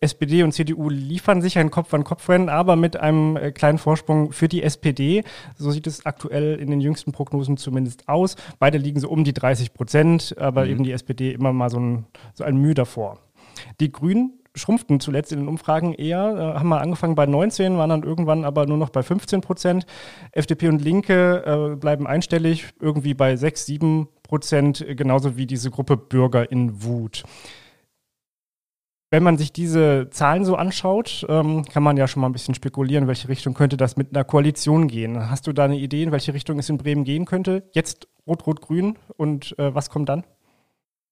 SPD 0.00 0.42
und 0.42 0.52
CDU 0.52 0.88
liefern 0.88 1.42
sich 1.42 1.58
ein 1.58 1.70
Kopf-an-Kopf-Rennen, 1.70 2.48
aber 2.48 2.76
mit 2.76 2.96
einem 2.96 3.36
äh, 3.36 3.50
kleinen 3.50 3.78
Vorsprung 3.78 4.32
für 4.32 4.48
die 4.48 4.62
SPD. 4.62 5.24
So 5.56 5.70
sieht 5.70 5.86
es 5.86 6.06
aktuell 6.06 6.56
in 6.56 6.70
den 6.70 6.80
jüngsten 6.80 7.12
Prognosen 7.12 7.56
zumindest 7.56 8.08
aus. 8.08 8.36
Beide 8.58 8.78
liegen 8.78 9.00
so 9.00 9.08
um 9.08 9.24
die 9.24 9.32
30 9.32 9.74
Prozent, 9.74 10.36
aber 10.38 10.64
mhm. 10.64 10.70
eben 10.70 10.84
die 10.84 10.92
SPD 10.92 11.32
immer 11.32 11.52
mal 11.52 11.68
so 11.68 11.80
ein, 11.80 12.06
so 12.34 12.44
ein 12.44 12.56
Mühe 12.56 12.74
davor. 12.74 13.18
Die 13.80 13.90
Grünen 13.90 14.37
schrumpften 14.58 15.00
zuletzt 15.00 15.32
in 15.32 15.40
den 15.40 15.48
Umfragen 15.48 15.94
eher, 15.94 16.54
äh, 16.54 16.58
haben 16.58 16.68
mal 16.68 16.80
angefangen 16.80 17.14
bei 17.14 17.26
19, 17.26 17.78
waren 17.78 17.90
dann 17.90 18.02
irgendwann 18.02 18.44
aber 18.44 18.66
nur 18.66 18.76
noch 18.76 18.90
bei 18.90 19.02
15 19.02 19.40
Prozent. 19.40 19.86
FDP 20.32 20.68
und 20.68 20.82
Linke 20.82 21.72
äh, 21.72 21.76
bleiben 21.76 22.06
einstellig, 22.06 22.68
irgendwie 22.80 23.14
bei 23.14 23.36
6, 23.36 23.66
7 23.66 24.08
Prozent, 24.22 24.84
genauso 24.96 25.36
wie 25.36 25.46
diese 25.46 25.70
Gruppe 25.70 25.96
Bürger 25.96 26.50
in 26.50 26.82
Wut. 26.82 27.24
Wenn 29.10 29.22
man 29.22 29.38
sich 29.38 29.52
diese 29.52 30.10
Zahlen 30.10 30.44
so 30.44 30.56
anschaut, 30.56 31.24
ähm, 31.30 31.64
kann 31.64 31.82
man 31.82 31.96
ja 31.96 32.06
schon 32.06 32.20
mal 32.20 32.28
ein 32.28 32.32
bisschen 32.32 32.54
spekulieren, 32.54 33.06
welche 33.06 33.28
Richtung 33.28 33.54
könnte 33.54 33.78
das 33.78 33.96
mit 33.96 34.14
einer 34.14 34.24
Koalition 34.24 34.86
gehen. 34.86 35.30
Hast 35.30 35.46
du 35.46 35.54
da 35.54 35.64
eine 35.64 35.78
Idee, 35.78 36.02
in 36.02 36.12
welche 36.12 36.34
Richtung 36.34 36.58
es 36.58 36.68
in 36.68 36.76
Bremen 36.76 37.04
gehen 37.04 37.24
könnte? 37.24 37.62
Jetzt 37.72 38.06
Rot-Rot-Grün 38.26 38.98
und 39.16 39.58
äh, 39.58 39.74
was 39.74 39.88
kommt 39.88 40.10
dann? 40.10 40.24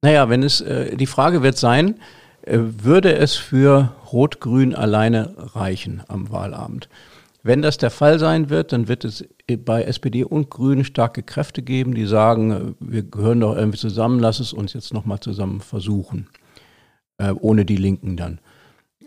Naja, 0.02 0.28
wenn 0.28 0.42
es, 0.42 0.60
äh, 0.60 0.94
die 0.96 1.06
Frage 1.06 1.42
wird 1.42 1.56
sein, 1.56 1.94
äh, 1.94 2.00
würde 2.46 3.14
es 3.16 3.36
für 3.36 3.92
Rot-Grün 4.12 4.74
alleine 4.74 5.34
reichen 5.36 6.02
am 6.08 6.30
Wahlabend? 6.30 6.88
Wenn 7.42 7.62
das 7.62 7.78
der 7.78 7.90
Fall 7.90 8.18
sein 8.18 8.50
wird, 8.50 8.72
dann 8.72 8.88
wird 8.88 9.04
es 9.04 9.24
bei 9.64 9.82
SPD 9.82 10.24
und 10.24 10.50
Grünen 10.50 10.84
starke 10.84 11.22
Kräfte 11.22 11.62
geben, 11.62 11.94
die 11.94 12.06
sagen, 12.06 12.50
äh, 12.50 12.60
wir 12.80 13.02
gehören 13.02 13.40
doch 13.40 13.56
irgendwie 13.56 13.78
zusammen, 13.78 14.18
lass 14.18 14.40
es 14.40 14.52
uns 14.52 14.72
jetzt 14.72 14.92
nochmal 14.92 15.20
zusammen 15.20 15.60
versuchen 15.60 16.28
äh, 17.18 17.30
ohne 17.32 17.64
die 17.64 17.76
Linken 17.76 18.16
dann. 18.16 18.40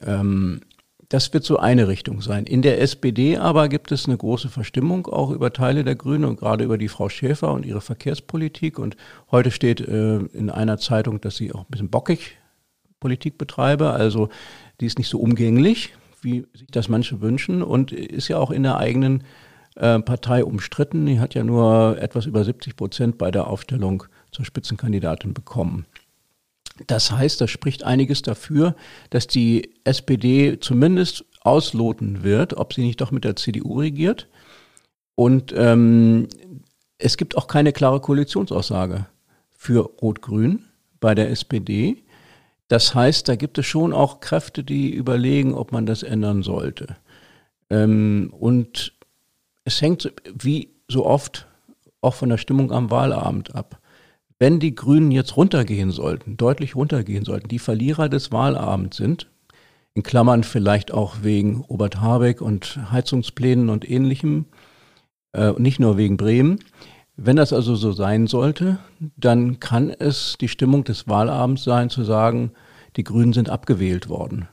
Ähm, 0.01 0.61
das 1.09 1.33
wird 1.33 1.43
so 1.43 1.57
eine 1.57 1.87
Richtung 1.87 2.21
sein. 2.21 2.45
In 2.45 2.61
der 2.61 2.81
SPD 2.81 3.37
aber 3.37 3.67
gibt 3.67 3.91
es 3.91 4.05
eine 4.05 4.15
große 4.15 4.49
Verstimmung 4.49 5.07
auch 5.07 5.31
über 5.31 5.51
Teile 5.51 5.83
der 5.83 5.95
Grünen 5.95 6.25
und 6.25 6.39
gerade 6.39 6.63
über 6.63 6.77
die 6.77 6.87
Frau 6.87 7.09
Schäfer 7.09 7.51
und 7.51 7.65
ihre 7.65 7.81
Verkehrspolitik. 7.81 8.77
Und 8.77 8.95
heute 9.31 9.49
steht 9.49 9.81
äh, 9.81 10.17
in 10.17 10.51
einer 10.51 10.77
Zeitung, 10.77 11.19
dass 11.19 11.35
sie 11.35 11.51
auch 11.51 11.61
ein 11.61 11.71
bisschen 11.71 11.89
bockig 11.89 12.37
Politik 12.99 13.37
betreibe. 13.37 13.91
Also 13.91 14.29
die 14.79 14.85
ist 14.85 14.97
nicht 14.97 15.09
so 15.09 15.19
umgänglich, 15.19 15.93
wie 16.21 16.45
sich 16.53 16.67
das 16.71 16.89
manche 16.89 17.21
wünschen 17.21 17.63
und 17.63 17.91
ist 17.91 18.27
ja 18.27 18.37
auch 18.37 18.51
in 18.51 18.63
der 18.63 18.77
eigenen 18.77 19.23
äh, 19.75 19.99
Partei 19.99 20.43
umstritten. 20.43 21.05
Die 21.05 21.19
hat 21.19 21.35
ja 21.35 21.43
nur 21.43 21.97
etwas 22.01 22.25
über 22.25 22.43
70 22.43 22.75
Prozent 22.75 23.17
bei 23.17 23.31
der 23.31 23.47
Aufstellung 23.47 24.03
zur 24.31 24.45
Spitzenkandidatin 24.45 25.33
bekommen. 25.33 25.85
Das 26.87 27.11
heißt, 27.11 27.41
das 27.41 27.49
spricht 27.51 27.83
einiges 27.83 28.21
dafür, 28.21 28.75
dass 29.09 29.27
die 29.27 29.73
SPD 29.83 30.59
zumindest 30.59 31.25
ausloten 31.41 32.23
wird, 32.23 32.55
ob 32.55 32.73
sie 32.73 32.83
nicht 32.83 33.01
doch 33.01 33.11
mit 33.11 33.23
der 33.23 33.35
CDU 33.35 33.79
regiert. 33.79 34.27
Und 35.15 35.53
ähm, 35.55 36.27
es 36.97 37.17
gibt 37.17 37.37
auch 37.37 37.47
keine 37.47 37.73
klare 37.73 37.99
Koalitionsaussage 37.99 39.07
für 39.51 39.89
Rot-Grün 40.01 40.65
bei 40.99 41.15
der 41.15 41.29
SPD. 41.29 42.03
Das 42.69 42.95
heißt, 42.95 43.27
da 43.27 43.35
gibt 43.35 43.57
es 43.57 43.65
schon 43.65 43.93
auch 43.93 44.21
Kräfte, 44.21 44.63
die 44.63 44.93
überlegen, 44.93 45.53
ob 45.55 45.71
man 45.71 45.85
das 45.85 46.03
ändern 46.03 46.43
sollte. 46.43 46.95
Ähm, 47.69 48.31
und 48.39 48.93
es 49.65 49.81
hängt 49.81 50.13
wie 50.33 50.69
so 50.87 51.05
oft 51.05 51.47
auch 52.01 52.13
von 52.13 52.29
der 52.29 52.37
Stimmung 52.37 52.71
am 52.71 52.91
Wahlabend 52.91 53.55
ab. 53.55 53.79
Wenn 54.37 54.59
die 54.59 54.73
Grünen 54.73 55.11
jetzt 55.11 55.35
runtergehen 55.35 55.91
sollten, 55.91 56.37
deutlich 56.37 56.75
runtergehen 56.75 57.25
sollten, 57.25 57.49
die 57.49 57.59
Verlierer 57.59 58.07
des 58.07 58.31
Wahlabends 58.31 58.97
sind, 58.97 59.27
in 59.95 60.03
Klammern 60.03 60.43
vielleicht 60.43 60.93
auch 60.93 61.17
wegen 61.23 61.57
Robert 61.61 61.99
Habeck 61.99 62.39
und 62.39 62.79
Heizungsplänen 62.91 63.69
und 63.69 63.89
ähnlichem, 63.89 64.45
äh, 65.33 65.51
nicht 65.57 65.79
nur 65.79 65.97
wegen 65.97 66.17
Bremen. 66.17 66.59
Wenn 67.21 67.35
das 67.35 67.51
also 67.51 67.75
so 67.75 67.91
sein 67.91 68.27
sollte, 68.27 68.79
dann 69.17 69.59
kann 69.59 69.89
es 69.89 70.37
die 70.39 70.47
Stimmung 70.47 70.85
des 70.85 71.09
Wahlabends 71.09 71.65
sein, 71.65 71.89
zu 71.89 72.05
sagen, 72.05 72.53
die 72.95 73.03
Grünen 73.03 73.33
sind 73.33 73.49
abgewählt 73.49 74.07
worden. 74.07 74.47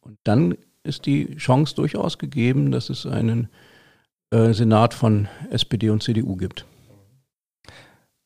Und 0.00 0.18
dann 0.24 0.56
ist 0.82 1.06
die 1.06 1.36
Chance 1.36 1.76
durchaus 1.76 2.18
gegeben, 2.18 2.72
dass 2.72 2.90
es 2.90 3.06
einen 3.06 3.48
äh, 4.32 4.52
Senat 4.52 4.94
von 4.94 5.28
SPD 5.50 5.90
und 5.90 6.02
CDU 6.02 6.34
gibt. 6.34 6.66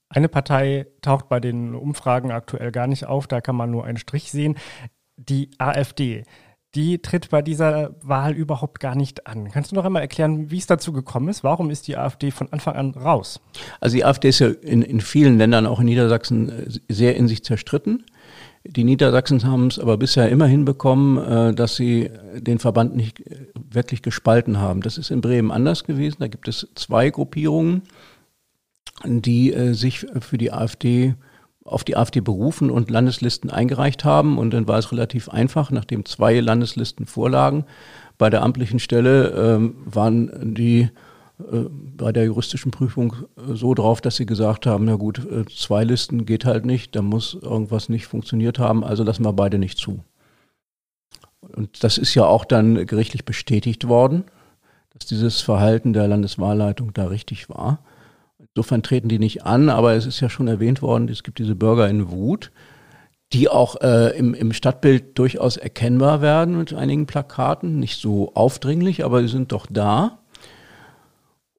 Eine 0.08 0.30
Partei 0.30 0.86
taucht 1.02 1.28
bei 1.28 1.38
den 1.38 1.74
Umfragen 1.74 2.30
aktuell 2.30 2.72
gar 2.72 2.86
nicht 2.86 3.04
auf, 3.04 3.26
da 3.26 3.42
kann 3.42 3.56
man 3.56 3.70
nur 3.70 3.84
einen 3.84 3.98
Strich 3.98 4.30
sehen. 4.30 4.56
Die 5.18 5.50
AfD, 5.58 6.24
die 6.74 7.00
tritt 7.00 7.30
bei 7.30 7.42
dieser 7.42 7.94
Wahl 8.02 8.32
überhaupt 8.32 8.80
gar 8.80 8.94
nicht 8.94 9.26
an. 9.26 9.50
Kannst 9.50 9.72
du 9.72 9.76
noch 9.76 9.84
einmal 9.84 10.02
erklären, 10.02 10.50
wie 10.50 10.58
es 10.58 10.66
dazu 10.66 10.92
gekommen 10.92 11.28
ist? 11.28 11.44
Warum 11.44 11.70
ist 11.70 11.86
die 11.86 11.96
AfD 11.96 12.30
von 12.30 12.52
Anfang 12.52 12.74
an 12.74 12.90
raus? 12.92 13.40
Also 13.80 13.96
die 13.96 14.04
AfD 14.04 14.28
ist 14.30 14.38
ja 14.38 14.48
in, 14.48 14.82
in 14.82 15.00
vielen 15.00 15.38
Ländern, 15.38 15.66
auch 15.66 15.80
in 15.80 15.86
Niedersachsen, 15.86 16.48
äh, 16.48 16.64
sehr 16.88 17.16
in 17.16 17.28
sich 17.28 17.44
zerstritten. 17.44 18.04
Die 18.64 18.84
Niedersachsen 18.84 19.44
haben 19.44 19.66
es 19.66 19.78
aber 19.78 19.98
bisher 19.98 20.28
immer 20.28 20.46
hinbekommen, 20.46 21.18
äh, 21.18 21.54
dass 21.54 21.76
sie 21.76 22.10
den 22.36 22.58
Verband 22.58 22.96
nicht 22.96 23.20
äh, 23.20 23.48
wirklich 23.54 24.02
gespalten 24.02 24.58
haben. 24.58 24.80
Das 24.80 24.98
ist 24.98 25.10
in 25.10 25.20
Bremen 25.20 25.50
anders 25.50 25.84
gewesen. 25.84 26.16
Da 26.20 26.28
gibt 26.28 26.48
es 26.48 26.68
zwei 26.74 27.10
Gruppierungen 27.10 27.82
die 29.04 29.52
äh, 29.52 29.74
sich 29.74 30.06
für 30.20 30.38
die 30.38 30.52
AfD 30.52 31.14
auf 31.64 31.84
die 31.84 31.96
AfD 31.96 32.20
berufen 32.20 32.70
und 32.70 32.90
Landeslisten 32.90 33.50
eingereicht 33.50 34.04
haben. 34.04 34.38
Und 34.38 34.52
dann 34.52 34.68
war 34.68 34.78
es 34.78 34.92
relativ 34.92 35.28
einfach, 35.28 35.70
nachdem 35.70 36.04
zwei 36.04 36.40
Landeslisten 36.40 37.06
vorlagen. 37.06 37.64
Bei 38.18 38.30
der 38.30 38.42
amtlichen 38.42 38.78
Stelle 38.78 39.28
ähm, 39.30 39.76
waren 39.84 40.54
die 40.54 40.90
äh, 41.50 41.64
bei 41.96 42.12
der 42.12 42.24
juristischen 42.24 42.70
Prüfung 42.70 43.14
äh, 43.36 43.54
so 43.54 43.74
drauf, 43.74 44.00
dass 44.00 44.16
sie 44.16 44.26
gesagt 44.26 44.66
haben, 44.66 44.84
na 44.84 44.96
gut, 44.96 45.18
äh, 45.30 45.44
zwei 45.46 45.84
Listen 45.84 46.26
geht 46.26 46.44
halt 46.44 46.66
nicht, 46.66 46.94
da 46.96 47.02
muss 47.02 47.34
irgendwas 47.34 47.88
nicht 47.88 48.06
funktioniert 48.06 48.58
haben, 48.58 48.84
also 48.84 49.02
lassen 49.02 49.24
wir 49.24 49.32
beide 49.32 49.58
nicht 49.58 49.78
zu. 49.78 50.04
Und 51.40 51.82
das 51.84 51.98
ist 51.98 52.14
ja 52.14 52.24
auch 52.24 52.44
dann 52.44 52.86
gerichtlich 52.86 53.24
bestätigt 53.24 53.88
worden, 53.88 54.24
dass 54.90 55.06
dieses 55.06 55.40
Verhalten 55.40 55.92
der 55.92 56.08
Landeswahlleitung 56.08 56.92
da 56.92 57.06
richtig 57.06 57.48
war. 57.48 57.80
Insofern 58.54 58.82
treten 58.82 59.08
die 59.08 59.18
nicht 59.18 59.44
an, 59.44 59.68
aber 59.70 59.94
es 59.94 60.04
ist 60.04 60.20
ja 60.20 60.28
schon 60.28 60.48
erwähnt 60.48 60.82
worden, 60.82 61.08
es 61.08 61.22
gibt 61.22 61.38
diese 61.38 61.54
Bürger 61.54 61.88
in 61.88 62.10
Wut, 62.10 62.52
die 63.32 63.48
auch 63.48 63.80
äh, 63.80 64.16
im, 64.18 64.34
im 64.34 64.52
Stadtbild 64.52 65.18
durchaus 65.18 65.56
erkennbar 65.56 66.20
werden 66.20 66.58
mit 66.58 66.74
einigen 66.74 67.06
Plakaten. 67.06 67.78
Nicht 67.78 67.98
so 67.98 68.34
aufdringlich, 68.34 69.04
aber 69.04 69.22
sie 69.22 69.28
sind 69.28 69.52
doch 69.52 69.66
da. 69.70 70.18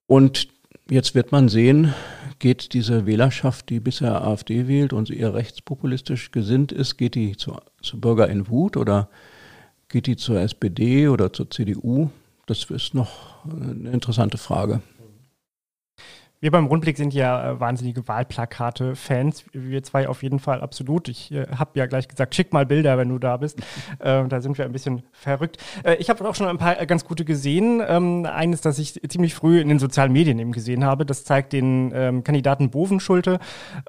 Und 0.05 0.49
jetzt 0.87 1.15
wird 1.15 1.31
man 1.31 1.49
sehen, 1.49 1.95
geht 2.37 2.73
diese 2.73 3.07
Wählerschaft, 3.07 3.69
die 3.69 3.79
bisher 3.79 4.21
AfD 4.23 4.67
wählt 4.67 4.93
und 4.93 5.09
eher 5.09 5.33
rechtspopulistisch 5.33 6.29
gesinnt 6.29 6.71
ist, 6.71 6.97
geht 6.97 7.15
die 7.15 7.35
zu, 7.37 7.55
zu 7.81 7.99
Bürger 7.99 8.27
in 8.27 8.49
Wut 8.49 8.77
oder 8.77 9.09
geht 9.89 10.05
die 10.05 10.17
zur 10.17 10.41
SPD 10.41 11.07
oder 11.07 11.33
zur 11.33 11.49
CDU? 11.49 12.09
Das 12.45 12.65
ist 12.65 12.93
noch 12.93 13.43
eine 13.45 13.91
interessante 13.91 14.37
Frage. 14.37 14.81
Wir 16.43 16.51
beim 16.51 16.65
Rundblick 16.65 16.97
sind 16.97 17.13
ja 17.13 17.51
äh, 17.51 17.59
wahnsinnige 17.61 18.05
Wahlplakate-Fans. 18.05 19.45
Wir 19.53 19.81
zwei 19.81 20.09
auf 20.09 20.23
jeden 20.23 20.39
Fall 20.39 20.59
absolut. 20.59 21.07
Ich 21.07 21.31
äh, 21.31 21.47
habe 21.55 21.79
ja 21.79 21.85
gleich 21.85 22.09
gesagt, 22.09 22.35
schick 22.35 22.51
mal 22.51 22.65
Bilder, 22.65 22.97
wenn 22.97 23.07
du 23.07 23.17
da 23.17 23.37
bist. 23.37 23.59
äh, 23.99 24.27
da 24.27 24.41
sind 24.41 24.57
wir 24.57 24.65
ein 24.65 24.73
bisschen 24.73 25.03
verrückt. 25.13 25.55
Äh, 25.85 25.95
ich 25.99 26.09
habe 26.09 26.27
auch 26.27 26.35
schon 26.35 26.47
ein 26.47 26.57
paar 26.57 26.81
äh, 26.81 26.85
ganz 26.85 27.05
gute 27.05 27.23
gesehen. 27.23 27.81
Ähm, 27.87 28.25
eines, 28.29 28.59
das 28.59 28.77
ich 28.77 28.99
ziemlich 29.07 29.35
früh 29.35 29.61
in 29.61 29.69
den 29.69 29.79
sozialen 29.79 30.11
Medien 30.11 30.37
eben 30.37 30.51
gesehen 30.51 30.83
habe, 30.83 31.05
das 31.05 31.23
zeigt 31.23 31.53
den 31.53 31.93
ähm, 31.95 32.25
Kandidaten 32.25 32.71
Bovenschulte, 32.71 33.39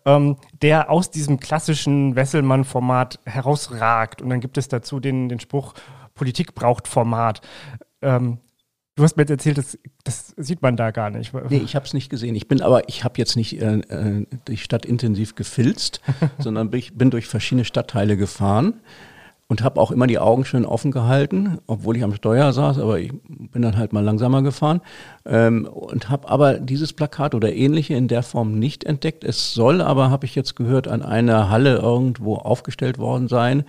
ähm, 0.05 0.37
der 0.63 0.91
aus 0.91 1.11
diesem 1.11 1.41
klassischen 1.41 2.15
Wesselmann-Format 2.15 3.19
herausragt. 3.25 4.23
Und 4.23 4.31
dann 4.31 4.39
gibt 4.39 4.59
es 4.59 4.69
dazu 4.69 5.01
den, 5.01 5.29
den 5.29 5.41
Spruch, 5.41 5.75
Politik 6.15 6.55
braucht 6.55 6.87
Format. 6.87 7.41
Ähm, 8.01 8.39
Du 8.97 9.03
hast 9.03 9.17
mir 9.17 9.23
jetzt 9.23 9.31
erzählt, 9.31 9.59
das, 9.59 9.77
das 10.05 10.35
sieht 10.37 10.63
man 10.63 10.77
da 10.77 10.93
gar 10.93 11.11
nicht. 11.11 11.33
Nee, 11.51 11.63
ich 11.65 11.75
habe 11.75 11.85
es 11.85 11.95
nicht 11.95 12.11
gesehen. 12.11 12.37
Ich 12.37 12.47
bin 12.47 12.63
aber, 12.63 12.89
ich 12.89 13.03
habe 13.03 13.15
jetzt 13.19 13.37
nicht 13.37 13.61
äh, 13.61 13.79
äh 13.79 14.27
die 14.47 14.57
Stadt 14.57 14.87
intensiv 14.87 15.35
gefilzt, 15.35 16.01
sondern 16.39 16.71
bin, 16.71 16.83
bin 16.95 17.11
durch 17.11 17.27
verschiedene 17.27 17.65
Stadtteile 17.65 18.17
gefahren 18.17 18.75
und 19.49 19.63
habe 19.63 19.81
auch 19.81 19.91
immer 19.91 20.07
die 20.07 20.21
Augen 20.21 20.45
schön 20.45 20.65
offen 20.65 20.93
gehalten, 20.93 21.59
obwohl 21.67 21.97
ich 21.97 22.05
am 22.05 22.15
Steuer 22.15 22.53
saß, 22.53 22.79
aber 22.79 23.01
ich 23.01 23.13
bin 23.29 23.63
dann 23.63 23.77
halt 23.77 23.93
mal 23.93 24.03
langsamer 24.05 24.43
gefahren 24.43 24.81
ähm, 25.27 25.67
und 25.67 26.09
habe 26.09 26.29
aber 26.29 26.55
dieses 26.61 26.93
Plakat 26.93 27.35
oder 27.35 27.53
ähnliche 27.53 27.95
in 27.95 28.07
der 28.07 28.23
Form 28.23 28.59
nicht 28.59 28.85
entdeckt. 28.85 29.25
Es 29.25 29.53
soll 29.55 29.81
aber, 29.83 30.11
habe 30.11 30.25
ich 30.25 30.35
jetzt 30.37 30.55
gehört, 30.55 30.87
an 30.87 31.03
einer 31.03 31.51
Halle 31.51 31.77
irgendwo 31.77 32.37
aufgestellt 32.37 32.99
worden 32.99 33.29
sein 33.29 33.65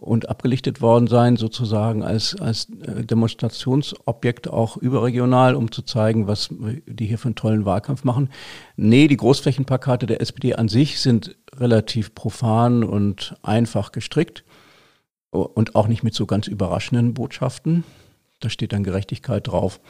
und 0.00 0.30
abgelichtet 0.30 0.80
worden 0.80 1.08
sein, 1.08 1.36
sozusagen 1.36 2.02
als, 2.02 2.34
als 2.40 2.68
äh, 2.80 3.04
Demonstrationsobjekt 3.04 4.48
auch 4.48 4.78
überregional, 4.78 5.54
um 5.54 5.70
zu 5.70 5.82
zeigen, 5.82 6.26
was 6.26 6.48
die 6.86 7.06
hier 7.06 7.18
für 7.18 7.28
einen 7.28 7.34
tollen 7.34 7.66
Wahlkampf 7.66 8.04
machen. 8.04 8.30
Nee, 8.76 9.08
die 9.08 9.18
Großflächenplakate 9.18 10.06
der 10.06 10.22
SPD 10.22 10.54
an 10.54 10.68
sich 10.68 11.00
sind 11.00 11.36
relativ 11.54 12.14
profan 12.14 12.82
und 12.82 13.36
einfach 13.42 13.92
gestrickt 13.92 14.44
und 15.30 15.74
auch 15.76 15.86
nicht 15.86 16.02
mit 16.02 16.14
so 16.14 16.24
ganz 16.24 16.46
überraschenden 16.46 17.12
Botschaften. 17.12 17.84
Da 18.40 18.48
steht 18.48 18.72
dann 18.72 18.84
Gerechtigkeit 18.84 19.46
drauf. 19.46 19.80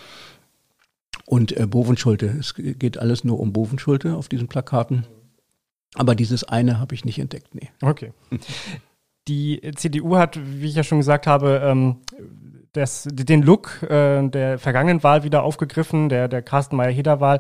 Und 1.26 1.56
äh, 1.56 1.66
Bovenschulte, 1.66 2.26
es 2.26 2.54
geht 2.56 2.98
alles 2.98 3.22
nur 3.22 3.38
um 3.38 3.52
Bovenschulte 3.52 4.16
auf 4.16 4.28
diesen 4.28 4.48
Plakaten. 4.48 5.06
Aber 5.94 6.16
dieses 6.16 6.42
eine 6.42 6.80
habe 6.80 6.96
ich 6.96 7.04
nicht 7.04 7.20
entdeckt, 7.20 7.54
nee. 7.54 7.70
Okay. 7.80 8.12
Die 9.30 9.60
CDU 9.76 10.16
hat, 10.16 10.40
wie 10.42 10.66
ich 10.66 10.74
ja 10.74 10.82
schon 10.82 10.98
gesagt 10.98 11.28
habe, 11.28 11.62
ähm, 11.64 11.98
das, 12.72 13.06
den 13.08 13.42
Look 13.42 13.80
äh, 13.84 14.28
der 14.28 14.58
vergangenen 14.58 15.04
Wahl 15.04 15.22
wieder 15.22 15.44
aufgegriffen, 15.44 16.08
der, 16.08 16.26
der 16.26 16.42
Carsten 16.42 16.74
Meyer-Heder-Wahl. 16.74 17.38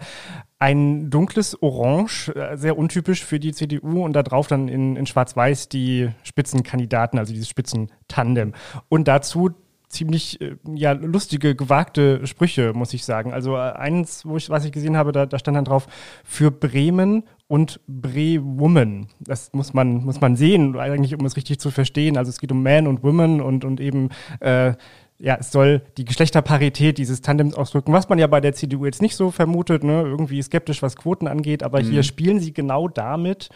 Ein 0.60 1.10
dunkles 1.10 1.60
Orange, 1.60 2.28
äh, 2.28 2.56
sehr 2.56 2.78
untypisch 2.78 3.24
für 3.24 3.40
die 3.40 3.52
CDU 3.52 4.04
und 4.04 4.12
da 4.12 4.22
drauf 4.22 4.46
dann 4.46 4.68
in, 4.68 4.94
in 4.94 5.06
Schwarz-Weiß 5.06 5.68
die 5.68 6.10
Spitzenkandidaten, 6.22 7.18
also 7.18 7.32
dieses 7.32 7.48
Spitzentandem. 7.48 8.54
Und 8.88 9.08
dazu 9.08 9.50
ziemlich 9.90 10.40
äh, 10.40 10.56
ja, 10.74 10.92
lustige, 10.92 11.54
gewagte 11.54 12.26
Sprüche, 12.26 12.72
muss 12.74 12.94
ich 12.94 13.04
sagen. 13.04 13.32
Also 13.32 13.56
äh, 13.56 13.72
eins, 13.72 14.24
wo 14.24 14.36
ich, 14.36 14.48
was 14.48 14.64
ich 14.64 14.72
gesehen 14.72 14.96
habe, 14.96 15.12
da, 15.12 15.26
da 15.26 15.38
stand 15.38 15.56
dann 15.56 15.64
drauf, 15.64 15.86
für 16.24 16.50
Bremen 16.50 17.24
und 17.48 17.80
Bre-Woman. 17.86 19.08
Das 19.18 19.52
muss 19.52 19.74
man, 19.74 20.04
muss 20.04 20.20
man 20.20 20.36
sehen, 20.36 20.78
eigentlich, 20.78 21.18
um 21.18 21.26
es 21.26 21.36
richtig 21.36 21.58
zu 21.58 21.70
verstehen. 21.70 22.16
Also 22.16 22.30
es 22.30 22.38
geht 22.38 22.52
um 22.52 22.62
Man 22.62 22.86
und 22.86 23.02
Woman 23.02 23.40
und, 23.40 23.64
und 23.64 23.80
eben 23.80 24.10
äh, 24.38 24.74
ja, 25.18 25.36
es 25.38 25.52
soll 25.52 25.82
die 25.98 26.06
Geschlechterparität 26.06 26.96
dieses 26.96 27.20
Tandems 27.20 27.54
ausdrücken, 27.54 27.92
was 27.92 28.08
man 28.08 28.18
ja 28.18 28.26
bei 28.26 28.40
der 28.40 28.54
CDU 28.54 28.86
jetzt 28.86 29.02
nicht 29.02 29.16
so 29.16 29.30
vermutet, 29.30 29.84
ne? 29.84 30.02
irgendwie 30.02 30.40
skeptisch, 30.40 30.82
was 30.82 30.96
Quoten 30.96 31.26
angeht, 31.28 31.62
aber 31.62 31.82
mhm. 31.82 31.90
hier 31.90 32.02
spielen 32.04 32.40
sie 32.40 32.54
genau 32.54 32.88
damit. 32.88 33.50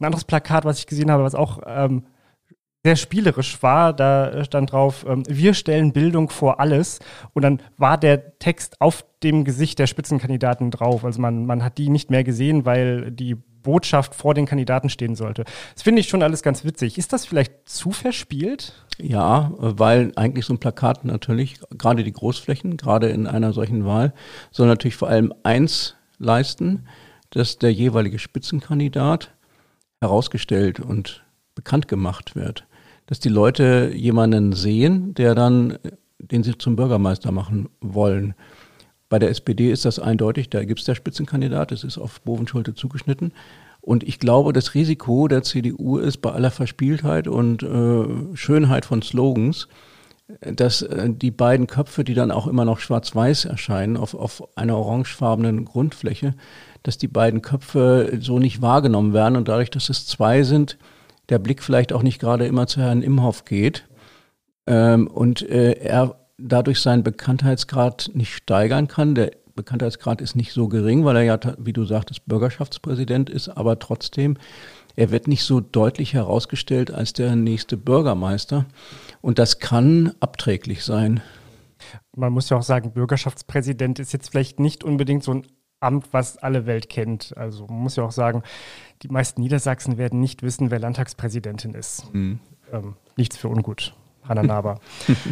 Ein 0.00 0.06
anderes 0.06 0.24
Plakat, 0.24 0.64
was 0.64 0.80
ich 0.80 0.86
gesehen 0.88 1.10
habe, 1.12 1.22
was 1.22 1.36
auch 1.36 1.60
ähm, 1.66 2.02
sehr 2.84 2.96
spielerisch 2.96 3.62
war. 3.62 3.92
Da 3.94 4.44
stand 4.44 4.72
drauf, 4.72 5.04
ähm, 5.08 5.24
wir 5.26 5.54
stellen 5.54 5.92
Bildung 5.92 6.28
vor 6.28 6.60
alles. 6.60 7.00
Und 7.32 7.42
dann 7.42 7.60
war 7.78 7.98
der 7.98 8.38
Text 8.38 8.80
auf 8.80 9.04
dem 9.22 9.44
Gesicht 9.44 9.78
der 9.78 9.86
Spitzenkandidaten 9.86 10.70
drauf. 10.70 11.04
Also 11.04 11.20
man, 11.20 11.46
man 11.46 11.64
hat 11.64 11.78
die 11.78 11.88
nicht 11.88 12.10
mehr 12.10 12.24
gesehen, 12.24 12.66
weil 12.66 13.10
die 13.10 13.34
Botschaft 13.34 14.14
vor 14.14 14.34
den 14.34 14.44
Kandidaten 14.44 14.90
stehen 14.90 15.16
sollte. 15.16 15.44
Das 15.72 15.82
finde 15.82 16.00
ich 16.00 16.08
schon 16.08 16.22
alles 16.22 16.42
ganz 16.42 16.64
witzig. 16.64 16.98
Ist 16.98 17.14
das 17.14 17.24
vielleicht 17.24 17.66
zu 17.66 17.90
verspielt? 17.90 18.74
Ja, 18.98 19.50
weil 19.56 20.12
eigentlich 20.16 20.44
so 20.44 20.52
ein 20.52 20.58
Plakat 20.58 21.06
natürlich, 21.06 21.58
gerade 21.70 22.04
die 22.04 22.12
Großflächen, 22.12 22.76
gerade 22.76 23.08
in 23.08 23.26
einer 23.26 23.54
solchen 23.54 23.86
Wahl, 23.86 24.12
soll 24.50 24.66
natürlich 24.66 24.96
vor 24.96 25.08
allem 25.08 25.32
eins 25.42 25.96
leisten, 26.18 26.86
dass 27.30 27.58
der 27.58 27.72
jeweilige 27.72 28.18
Spitzenkandidat 28.18 29.34
herausgestellt 30.02 30.80
und 30.80 31.24
bekannt 31.54 31.88
gemacht 31.88 32.36
wird 32.36 32.66
dass 33.06 33.20
die 33.20 33.28
Leute 33.28 33.92
jemanden 33.94 34.52
sehen, 34.52 35.14
der 35.14 35.34
dann, 35.34 35.78
den 36.18 36.42
sie 36.42 36.56
zum 36.56 36.76
Bürgermeister 36.76 37.32
machen 37.32 37.68
wollen. 37.80 38.34
Bei 39.08 39.18
der 39.18 39.30
SPD 39.30 39.70
ist 39.70 39.84
das 39.84 39.98
eindeutig, 39.98 40.50
da 40.50 40.64
gibt 40.64 40.80
es 40.80 40.86
der 40.86 40.94
Spitzenkandidat, 40.94 41.72
es 41.72 41.84
ist 41.84 41.98
auf 41.98 42.20
Bovenschulte 42.22 42.74
zugeschnitten. 42.74 43.32
Und 43.80 44.02
ich 44.02 44.18
glaube, 44.18 44.54
das 44.54 44.74
Risiko 44.74 45.28
der 45.28 45.42
CDU 45.42 45.98
ist 45.98 46.22
bei 46.22 46.32
aller 46.32 46.50
Verspieltheit 46.50 47.28
und 47.28 47.62
äh, 47.62 48.34
Schönheit 48.34 48.86
von 48.86 49.02
Slogans, 49.02 49.68
dass 50.40 50.80
äh, 50.80 51.10
die 51.10 51.30
beiden 51.30 51.66
Köpfe, 51.66 52.02
die 52.02 52.14
dann 52.14 52.30
auch 52.30 52.46
immer 52.46 52.64
noch 52.64 52.78
schwarz-weiß 52.78 53.44
erscheinen, 53.44 53.98
auf, 53.98 54.14
auf 54.14 54.56
einer 54.56 54.78
orangefarbenen 54.78 55.66
Grundfläche, 55.66 56.34
dass 56.82 56.96
die 56.96 57.08
beiden 57.08 57.42
Köpfe 57.42 58.18
so 58.20 58.38
nicht 58.38 58.62
wahrgenommen 58.62 59.12
werden 59.12 59.36
und 59.36 59.48
dadurch, 59.48 59.70
dass 59.70 59.90
es 59.90 60.06
zwei 60.06 60.42
sind, 60.42 60.78
der 61.28 61.38
Blick 61.38 61.62
vielleicht 61.62 61.92
auch 61.92 62.02
nicht 62.02 62.20
gerade 62.20 62.46
immer 62.46 62.66
zu 62.66 62.80
Herrn 62.80 63.02
Imhoff 63.02 63.44
geht 63.44 63.86
ähm, 64.66 65.06
und 65.06 65.42
äh, 65.48 65.72
er 65.72 66.16
dadurch 66.38 66.80
seinen 66.80 67.02
Bekanntheitsgrad 67.02 68.10
nicht 68.14 68.34
steigern 68.34 68.88
kann. 68.88 69.14
Der 69.14 69.32
Bekanntheitsgrad 69.54 70.20
ist 70.20 70.34
nicht 70.34 70.52
so 70.52 70.68
gering, 70.68 71.04
weil 71.04 71.16
er 71.16 71.22
ja, 71.22 71.38
wie 71.58 71.72
du 71.72 71.84
sagtest, 71.84 72.26
Bürgerschaftspräsident 72.26 73.30
ist, 73.30 73.48
aber 73.48 73.78
trotzdem, 73.78 74.36
er 74.96 75.10
wird 75.10 75.28
nicht 75.28 75.44
so 75.44 75.60
deutlich 75.60 76.14
herausgestellt 76.14 76.92
als 76.92 77.12
der 77.12 77.36
nächste 77.36 77.76
Bürgermeister. 77.76 78.66
Und 79.20 79.38
das 79.38 79.58
kann 79.58 80.12
abträglich 80.20 80.84
sein. 80.84 81.20
Man 82.16 82.32
muss 82.32 82.48
ja 82.50 82.56
auch 82.56 82.62
sagen, 82.62 82.92
Bürgerschaftspräsident 82.92 83.98
ist 83.98 84.12
jetzt 84.12 84.30
vielleicht 84.30 84.60
nicht 84.60 84.84
unbedingt 84.84 85.22
so 85.22 85.32
ein 85.32 85.46
Amt, 85.84 86.08
was 86.12 86.36
alle 86.38 86.66
Welt 86.66 86.88
kennt. 86.88 87.36
Also 87.36 87.66
man 87.66 87.78
muss 87.78 87.96
ja 87.96 88.04
auch 88.04 88.12
sagen, 88.12 88.42
die 89.02 89.08
meisten 89.08 89.40
Niedersachsen 89.40 89.98
werden 89.98 90.20
nicht 90.20 90.42
wissen, 90.42 90.70
wer 90.70 90.78
Landtagspräsidentin 90.78 91.74
ist. 91.74 92.12
Mhm. 92.12 92.40
Ähm, 92.72 92.96
nichts 93.16 93.36
für 93.36 93.48
ungut, 93.48 93.94
Hanna 94.28 94.42
Naber. 94.42 94.80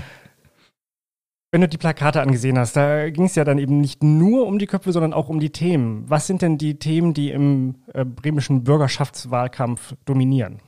Wenn 1.50 1.60
du 1.60 1.68
die 1.68 1.76
Plakate 1.76 2.22
angesehen 2.22 2.58
hast, 2.58 2.76
da 2.76 3.10
ging 3.10 3.26
es 3.26 3.34
ja 3.34 3.44
dann 3.44 3.58
eben 3.58 3.78
nicht 3.78 4.02
nur 4.02 4.46
um 4.46 4.58
die 4.58 4.66
Köpfe, 4.66 4.90
sondern 4.90 5.12
auch 5.12 5.28
um 5.28 5.38
die 5.38 5.50
Themen. 5.50 6.04
Was 6.08 6.26
sind 6.26 6.40
denn 6.40 6.56
die 6.56 6.78
Themen, 6.78 7.12
die 7.12 7.30
im 7.30 7.74
äh, 7.92 8.06
bremischen 8.06 8.64
Bürgerschaftswahlkampf 8.64 9.94
dominieren? 10.06 10.60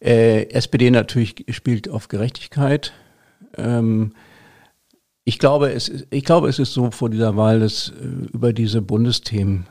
Äh, 0.00 0.50
SPD 0.50 0.90
natürlich 0.90 1.44
spielt 1.50 1.88
auf 1.88 2.08
Gerechtigkeit. 2.08 2.92
Ähm, 3.56 4.14
ich 5.24 5.38
glaube, 5.38 5.72
es, 5.72 6.06
ich 6.10 6.24
glaube, 6.24 6.48
es 6.48 6.58
ist 6.58 6.72
so 6.72 6.90
vor 6.90 7.10
dieser 7.10 7.36
Wahl, 7.36 7.60
dass 7.60 7.90
äh, 7.90 8.04
über 8.32 8.52
diese 8.52 8.82
Bundesthemen 8.82 9.66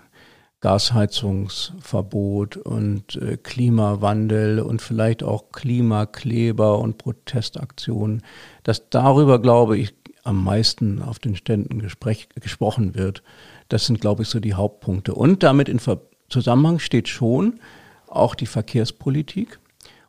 Gasheizungsverbot 0.61 2.57
und 2.57 3.15
äh, 3.15 3.37
Klimawandel 3.37 4.59
und 4.59 4.81
vielleicht 4.81 5.23
auch 5.23 5.51
Klimakleber 5.51 6.79
und 6.79 6.99
Protestaktionen, 6.99 8.21
dass 8.63 8.89
darüber, 8.89 9.41
glaube 9.41 9.77
ich, 9.77 9.93
am 10.23 10.43
meisten 10.43 11.01
auf 11.01 11.17
den 11.17 11.35
Ständen 11.35 11.79
gesprech, 11.79 12.29
gesprochen 12.39 12.93
wird. 12.93 13.23
Das 13.69 13.87
sind, 13.87 13.99
glaube 13.99 14.21
ich, 14.21 14.29
so 14.29 14.39
die 14.39 14.53
Hauptpunkte. 14.53 15.15
Und 15.15 15.43
damit 15.43 15.67
in 15.67 15.79
Ver 15.79 16.01
Zusammenhang 16.29 16.79
steht 16.79 17.09
schon 17.09 17.59
auch 18.07 18.35
die 18.35 18.45
Verkehrspolitik. 18.45 19.59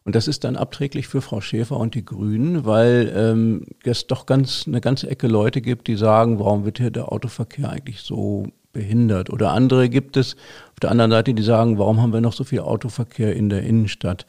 Und 0.04 0.16
das 0.16 0.26
ist 0.26 0.44
dann 0.44 0.56
abträglich 0.56 1.06
für 1.06 1.22
Frau 1.22 1.40
Schäfer 1.40 1.76
und 1.76 1.94
die 1.94 2.04
Grünen, 2.04 2.64
weil 2.64 3.12
ähm, 3.14 3.66
es 3.84 4.06
doch 4.06 4.26
ganz 4.26 4.64
eine 4.66 4.80
ganze 4.80 5.08
Ecke 5.08 5.28
Leute 5.28 5.60
gibt, 5.60 5.86
die 5.86 5.96
sagen, 5.96 6.40
warum 6.40 6.64
wird 6.64 6.78
hier 6.78 6.90
der 6.90 7.12
Autoverkehr 7.12 7.70
eigentlich 7.70 8.00
so 8.00 8.46
behindert. 8.72 9.30
Oder 9.30 9.52
andere 9.52 9.88
gibt 9.88 10.16
es 10.16 10.34
auf 10.72 10.80
der 10.80 10.90
anderen 10.90 11.10
Seite, 11.10 11.34
die 11.34 11.42
sagen, 11.42 11.78
warum 11.78 12.00
haben 12.00 12.12
wir 12.12 12.20
noch 12.20 12.32
so 12.32 12.44
viel 12.44 12.60
Autoverkehr 12.60 13.36
in 13.36 13.48
der 13.48 13.62
Innenstadt? 13.62 14.26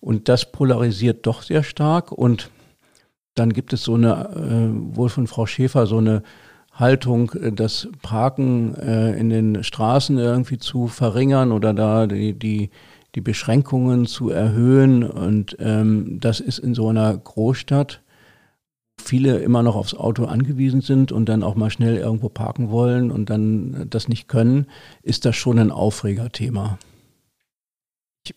Und 0.00 0.28
das 0.28 0.50
polarisiert 0.50 1.26
doch 1.26 1.42
sehr 1.42 1.62
stark. 1.62 2.12
Und 2.12 2.50
dann 3.34 3.52
gibt 3.52 3.72
es 3.72 3.82
so 3.82 3.94
eine, 3.94 4.28
äh, 4.36 4.96
wohl 4.96 5.08
von 5.08 5.26
Frau 5.26 5.46
Schäfer, 5.46 5.86
so 5.86 5.98
eine 5.98 6.22
Haltung, 6.72 7.32
äh, 7.32 7.52
das 7.52 7.88
Parken 8.02 8.74
äh, 8.74 9.18
in 9.18 9.30
den 9.30 9.64
Straßen 9.64 10.18
irgendwie 10.18 10.58
zu 10.58 10.88
verringern 10.88 11.52
oder 11.52 11.72
da 11.72 12.06
die, 12.06 12.34
die, 12.38 12.70
die 13.14 13.20
Beschränkungen 13.20 14.06
zu 14.06 14.30
erhöhen. 14.30 15.04
Und 15.04 15.56
ähm, 15.60 16.18
das 16.20 16.40
ist 16.40 16.58
in 16.58 16.74
so 16.74 16.88
einer 16.88 17.16
Großstadt 17.16 18.00
viele 19.02 19.38
immer 19.38 19.62
noch 19.62 19.76
aufs 19.76 19.94
Auto 19.94 20.24
angewiesen 20.24 20.80
sind 20.80 21.12
und 21.12 21.28
dann 21.28 21.42
auch 21.42 21.54
mal 21.56 21.70
schnell 21.70 21.96
irgendwo 21.96 22.28
parken 22.28 22.70
wollen 22.70 23.10
und 23.10 23.30
dann 23.30 23.86
das 23.90 24.08
nicht 24.08 24.28
können, 24.28 24.66
ist 25.02 25.24
das 25.24 25.36
schon 25.36 25.58
ein 25.58 25.70
Aufregerthema. 25.70 26.78
Ich, 28.24 28.34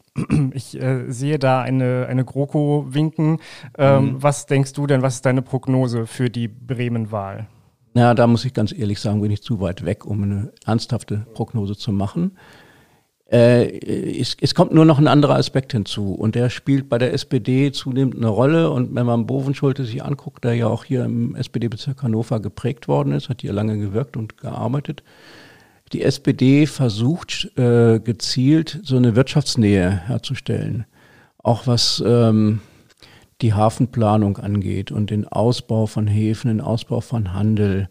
ich 0.54 0.82
äh, 0.82 1.10
sehe 1.10 1.40
da 1.40 1.62
eine, 1.62 2.08
eine 2.10 2.26
GroKo 2.26 2.88
winken. 2.90 3.40
Ähm, 3.78 4.04
mhm. 4.04 4.24
Was 4.24 4.46
denkst 4.46 4.74
du 4.74 4.88
denn, 4.88 5.02
was 5.02 5.16
ist 5.16 5.26
deine 5.26 5.42
Prognose 5.42 6.08
für 6.08 6.30
die 6.30 6.48
Bremen-Wahl? 6.48 7.48
Ja, 7.94 8.14
da 8.14 8.28
muss 8.28 8.46
ich 8.46 8.54
ganz 8.54 8.78
ehrlich 8.78 9.00
sagen, 9.00 9.22
bin 9.22 9.32
ich 9.32 9.42
zu 9.42 9.60
weit 9.60 9.86
weg, 9.86 10.06
um 10.06 10.24
eine 10.24 10.52
ernsthafte 10.66 11.26
Prognose 11.34 11.76
zu 11.76 11.92
machen. 11.92 12.38
Äh, 13.30 14.20
es, 14.20 14.38
es, 14.40 14.56
kommt 14.56 14.74
nur 14.74 14.86
noch 14.86 15.00
ein 15.00 15.08
anderer 15.08 15.36
Aspekt 15.36 15.74
hinzu 15.74 16.14
und 16.14 16.36
der 16.36 16.50
spielt 16.50 16.88
bei 16.88 16.98
der 16.98 17.14
SPD 17.14 17.74
zunehmend 17.74 18.16
eine 18.16 18.30
Rolle 18.30 18.72
und 18.72 18.96
wenn 18.96 19.06
man 19.06 19.28
Bovenschulte 19.28 19.84
sich 19.84 20.04
anguckt, 20.04 20.46
der 20.46 20.54
ja 20.54 20.68
auch 20.68 20.86
hier 20.86 21.04
im 21.04 21.36
SPD-Bezirk 21.36 22.04
Hannover 22.04 22.40
geprägt 22.40 22.88
worden 22.88 23.12
ist, 23.12 23.28
hat 23.28 23.42
hier 23.42 23.52
lange 23.52 23.78
gewirkt 23.78 24.16
und 24.16 24.38
gearbeitet. 24.38 25.04
Die 25.92 26.04
SPD 26.04 26.68
versucht 26.68 27.52
äh, 27.58 28.00
gezielt 28.00 28.80
so 28.84 28.96
eine 28.96 29.16
Wirtschaftsnähe 29.16 30.08
herzustellen, 30.08 30.86
auch 31.38 31.68
was 31.68 32.02
ähm, 32.06 32.62
die 33.42 33.54
Hafenplanung 33.54 34.38
angeht 34.38 34.92
und 34.92 35.10
den 35.10 35.28
Ausbau 35.28 35.86
von 35.86 36.08
Häfen, 36.08 36.48
den 36.48 36.62
Ausbau 36.62 37.02
von 37.02 37.34
Handel. 37.34 37.90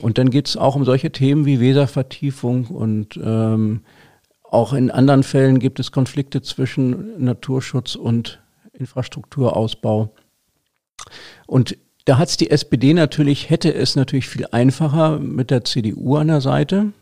Und 0.00 0.18
dann 0.18 0.30
geht 0.30 0.48
es 0.48 0.56
auch 0.58 0.76
um 0.76 0.84
solche 0.84 1.10
Themen 1.10 1.46
wie 1.46 1.60
Weservertiefung 1.60 2.66
und 2.66 3.18
ähm, 3.22 3.80
auch 4.52 4.74
in 4.74 4.90
anderen 4.90 5.22
Fällen 5.22 5.58
gibt 5.60 5.80
es 5.80 5.92
Konflikte 5.92 6.42
zwischen 6.42 7.24
Naturschutz 7.24 7.94
und 7.94 8.42
Infrastrukturausbau. 8.74 10.14
Und 11.46 11.78
da 12.04 12.18
hat 12.18 12.28
es 12.28 12.36
die 12.36 12.50
SPD 12.50 12.92
natürlich, 12.92 13.48
hätte 13.48 13.72
es 13.72 13.96
natürlich 13.96 14.28
viel 14.28 14.46
einfacher 14.50 15.18
mit 15.18 15.50
der 15.50 15.64
CDU 15.64 16.16
an 16.16 16.28
der 16.28 16.42
Seite 16.42 16.92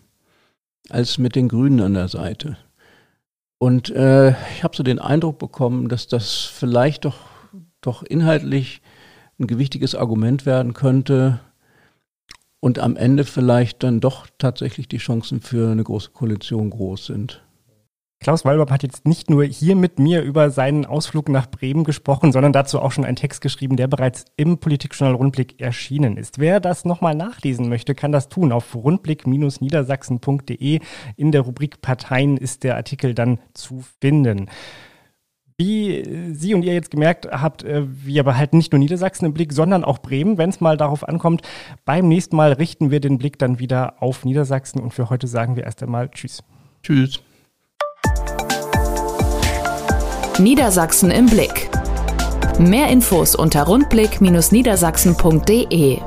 als 0.90 1.18
mit 1.18 1.34
den 1.34 1.48
Grünen 1.48 1.80
an 1.80 1.94
der 1.94 2.06
Seite. 2.06 2.56
Und 3.58 3.90
äh, 3.90 4.30
ich 4.30 4.62
habe 4.62 4.76
so 4.76 4.84
den 4.84 5.00
Eindruck 5.00 5.40
bekommen, 5.40 5.88
dass 5.88 6.06
das 6.06 6.44
vielleicht 6.44 7.04
doch, 7.04 7.18
doch 7.80 8.04
inhaltlich 8.04 8.80
ein 9.40 9.48
gewichtiges 9.48 9.96
Argument 9.96 10.46
werden 10.46 10.72
könnte 10.72 11.40
und 12.60 12.78
am 12.78 12.96
Ende 12.96 13.24
vielleicht 13.24 13.82
dann 13.82 14.00
doch 14.00 14.26
tatsächlich 14.38 14.88
die 14.88 14.98
Chancen 14.98 15.40
für 15.40 15.70
eine 15.70 15.82
große 15.82 16.10
Koalition 16.10 16.70
groß 16.70 17.06
sind. 17.06 17.42
Klaus 18.22 18.44
Walbab 18.44 18.70
hat 18.70 18.82
jetzt 18.82 19.08
nicht 19.08 19.30
nur 19.30 19.44
hier 19.44 19.74
mit 19.74 19.98
mir 19.98 20.20
über 20.20 20.50
seinen 20.50 20.84
Ausflug 20.84 21.30
nach 21.30 21.50
Bremen 21.50 21.84
gesprochen, 21.84 22.32
sondern 22.32 22.52
dazu 22.52 22.78
auch 22.78 22.92
schon 22.92 23.06
einen 23.06 23.16
Text 23.16 23.40
geschrieben, 23.40 23.76
der 23.76 23.88
bereits 23.88 24.26
im 24.36 24.58
Politikjournal 24.58 25.14
Rundblick 25.14 25.58
erschienen 25.58 26.18
ist. 26.18 26.38
Wer 26.38 26.60
das 26.60 26.84
nochmal 26.84 27.14
nachlesen 27.14 27.70
möchte, 27.70 27.94
kann 27.94 28.12
das 28.12 28.28
tun. 28.28 28.52
Auf 28.52 28.74
rundblick-niedersachsen.de 28.74 30.80
in 31.16 31.32
der 31.32 31.40
Rubrik 31.40 31.80
Parteien 31.80 32.36
ist 32.36 32.62
der 32.62 32.76
Artikel 32.76 33.14
dann 33.14 33.38
zu 33.54 33.82
finden. 34.02 34.50
Wie 35.60 36.02
Sie 36.32 36.54
und 36.54 36.62
ihr 36.62 36.72
jetzt 36.72 36.90
gemerkt 36.90 37.28
habt, 37.30 37.64
äh, 37.64 37.82
wir 37.86 38.24
behalten 38.24 38.56
nicht 38.56 38.72
nur 38.72 38.78
Niedersachsen 38.78 39.26
im 39.26 39.34
Blick, 39.34 39.52
sondern 39.52 39.84
auch 39.84 39.98
Bremen, 39.98 40.38
wenn 40.38 40.48
es 40.48 40.62
mal 40.62 40.78
darauf 40.78 41.06
ankommt. 41.06 41.42
Beim 41.84 42.08
nächsten 42.08 42.34
Mal 42.34 42.54
richten 42.54 42.90
wir 42.90 43.00
den 43.00 43.18
Blick 43.18 43.38
dann 43.38 43.58
wieder 43.58 44.02
auf 44.02 44.24
Niedersachsen 44.24 44.80
und 44.80 44.94
für 44.94 45.10
heute 45.10 45.26
sagen 45.26 45.56
wir 45.56 45.64
erst 45.64 45.82
einmal 45.82 46.08
Tschüss. 46.08 46.42
Tschüss. 46.82 47.20
Niedersachsen 50.38 51.10
im 51.10 51.26
Blick. 51.26 51.68
Mehr 52.58 52.88
Infos 52.88 53.34
unter 53.34 53.64
rundblick-niedersachsen.de 53.64 55.98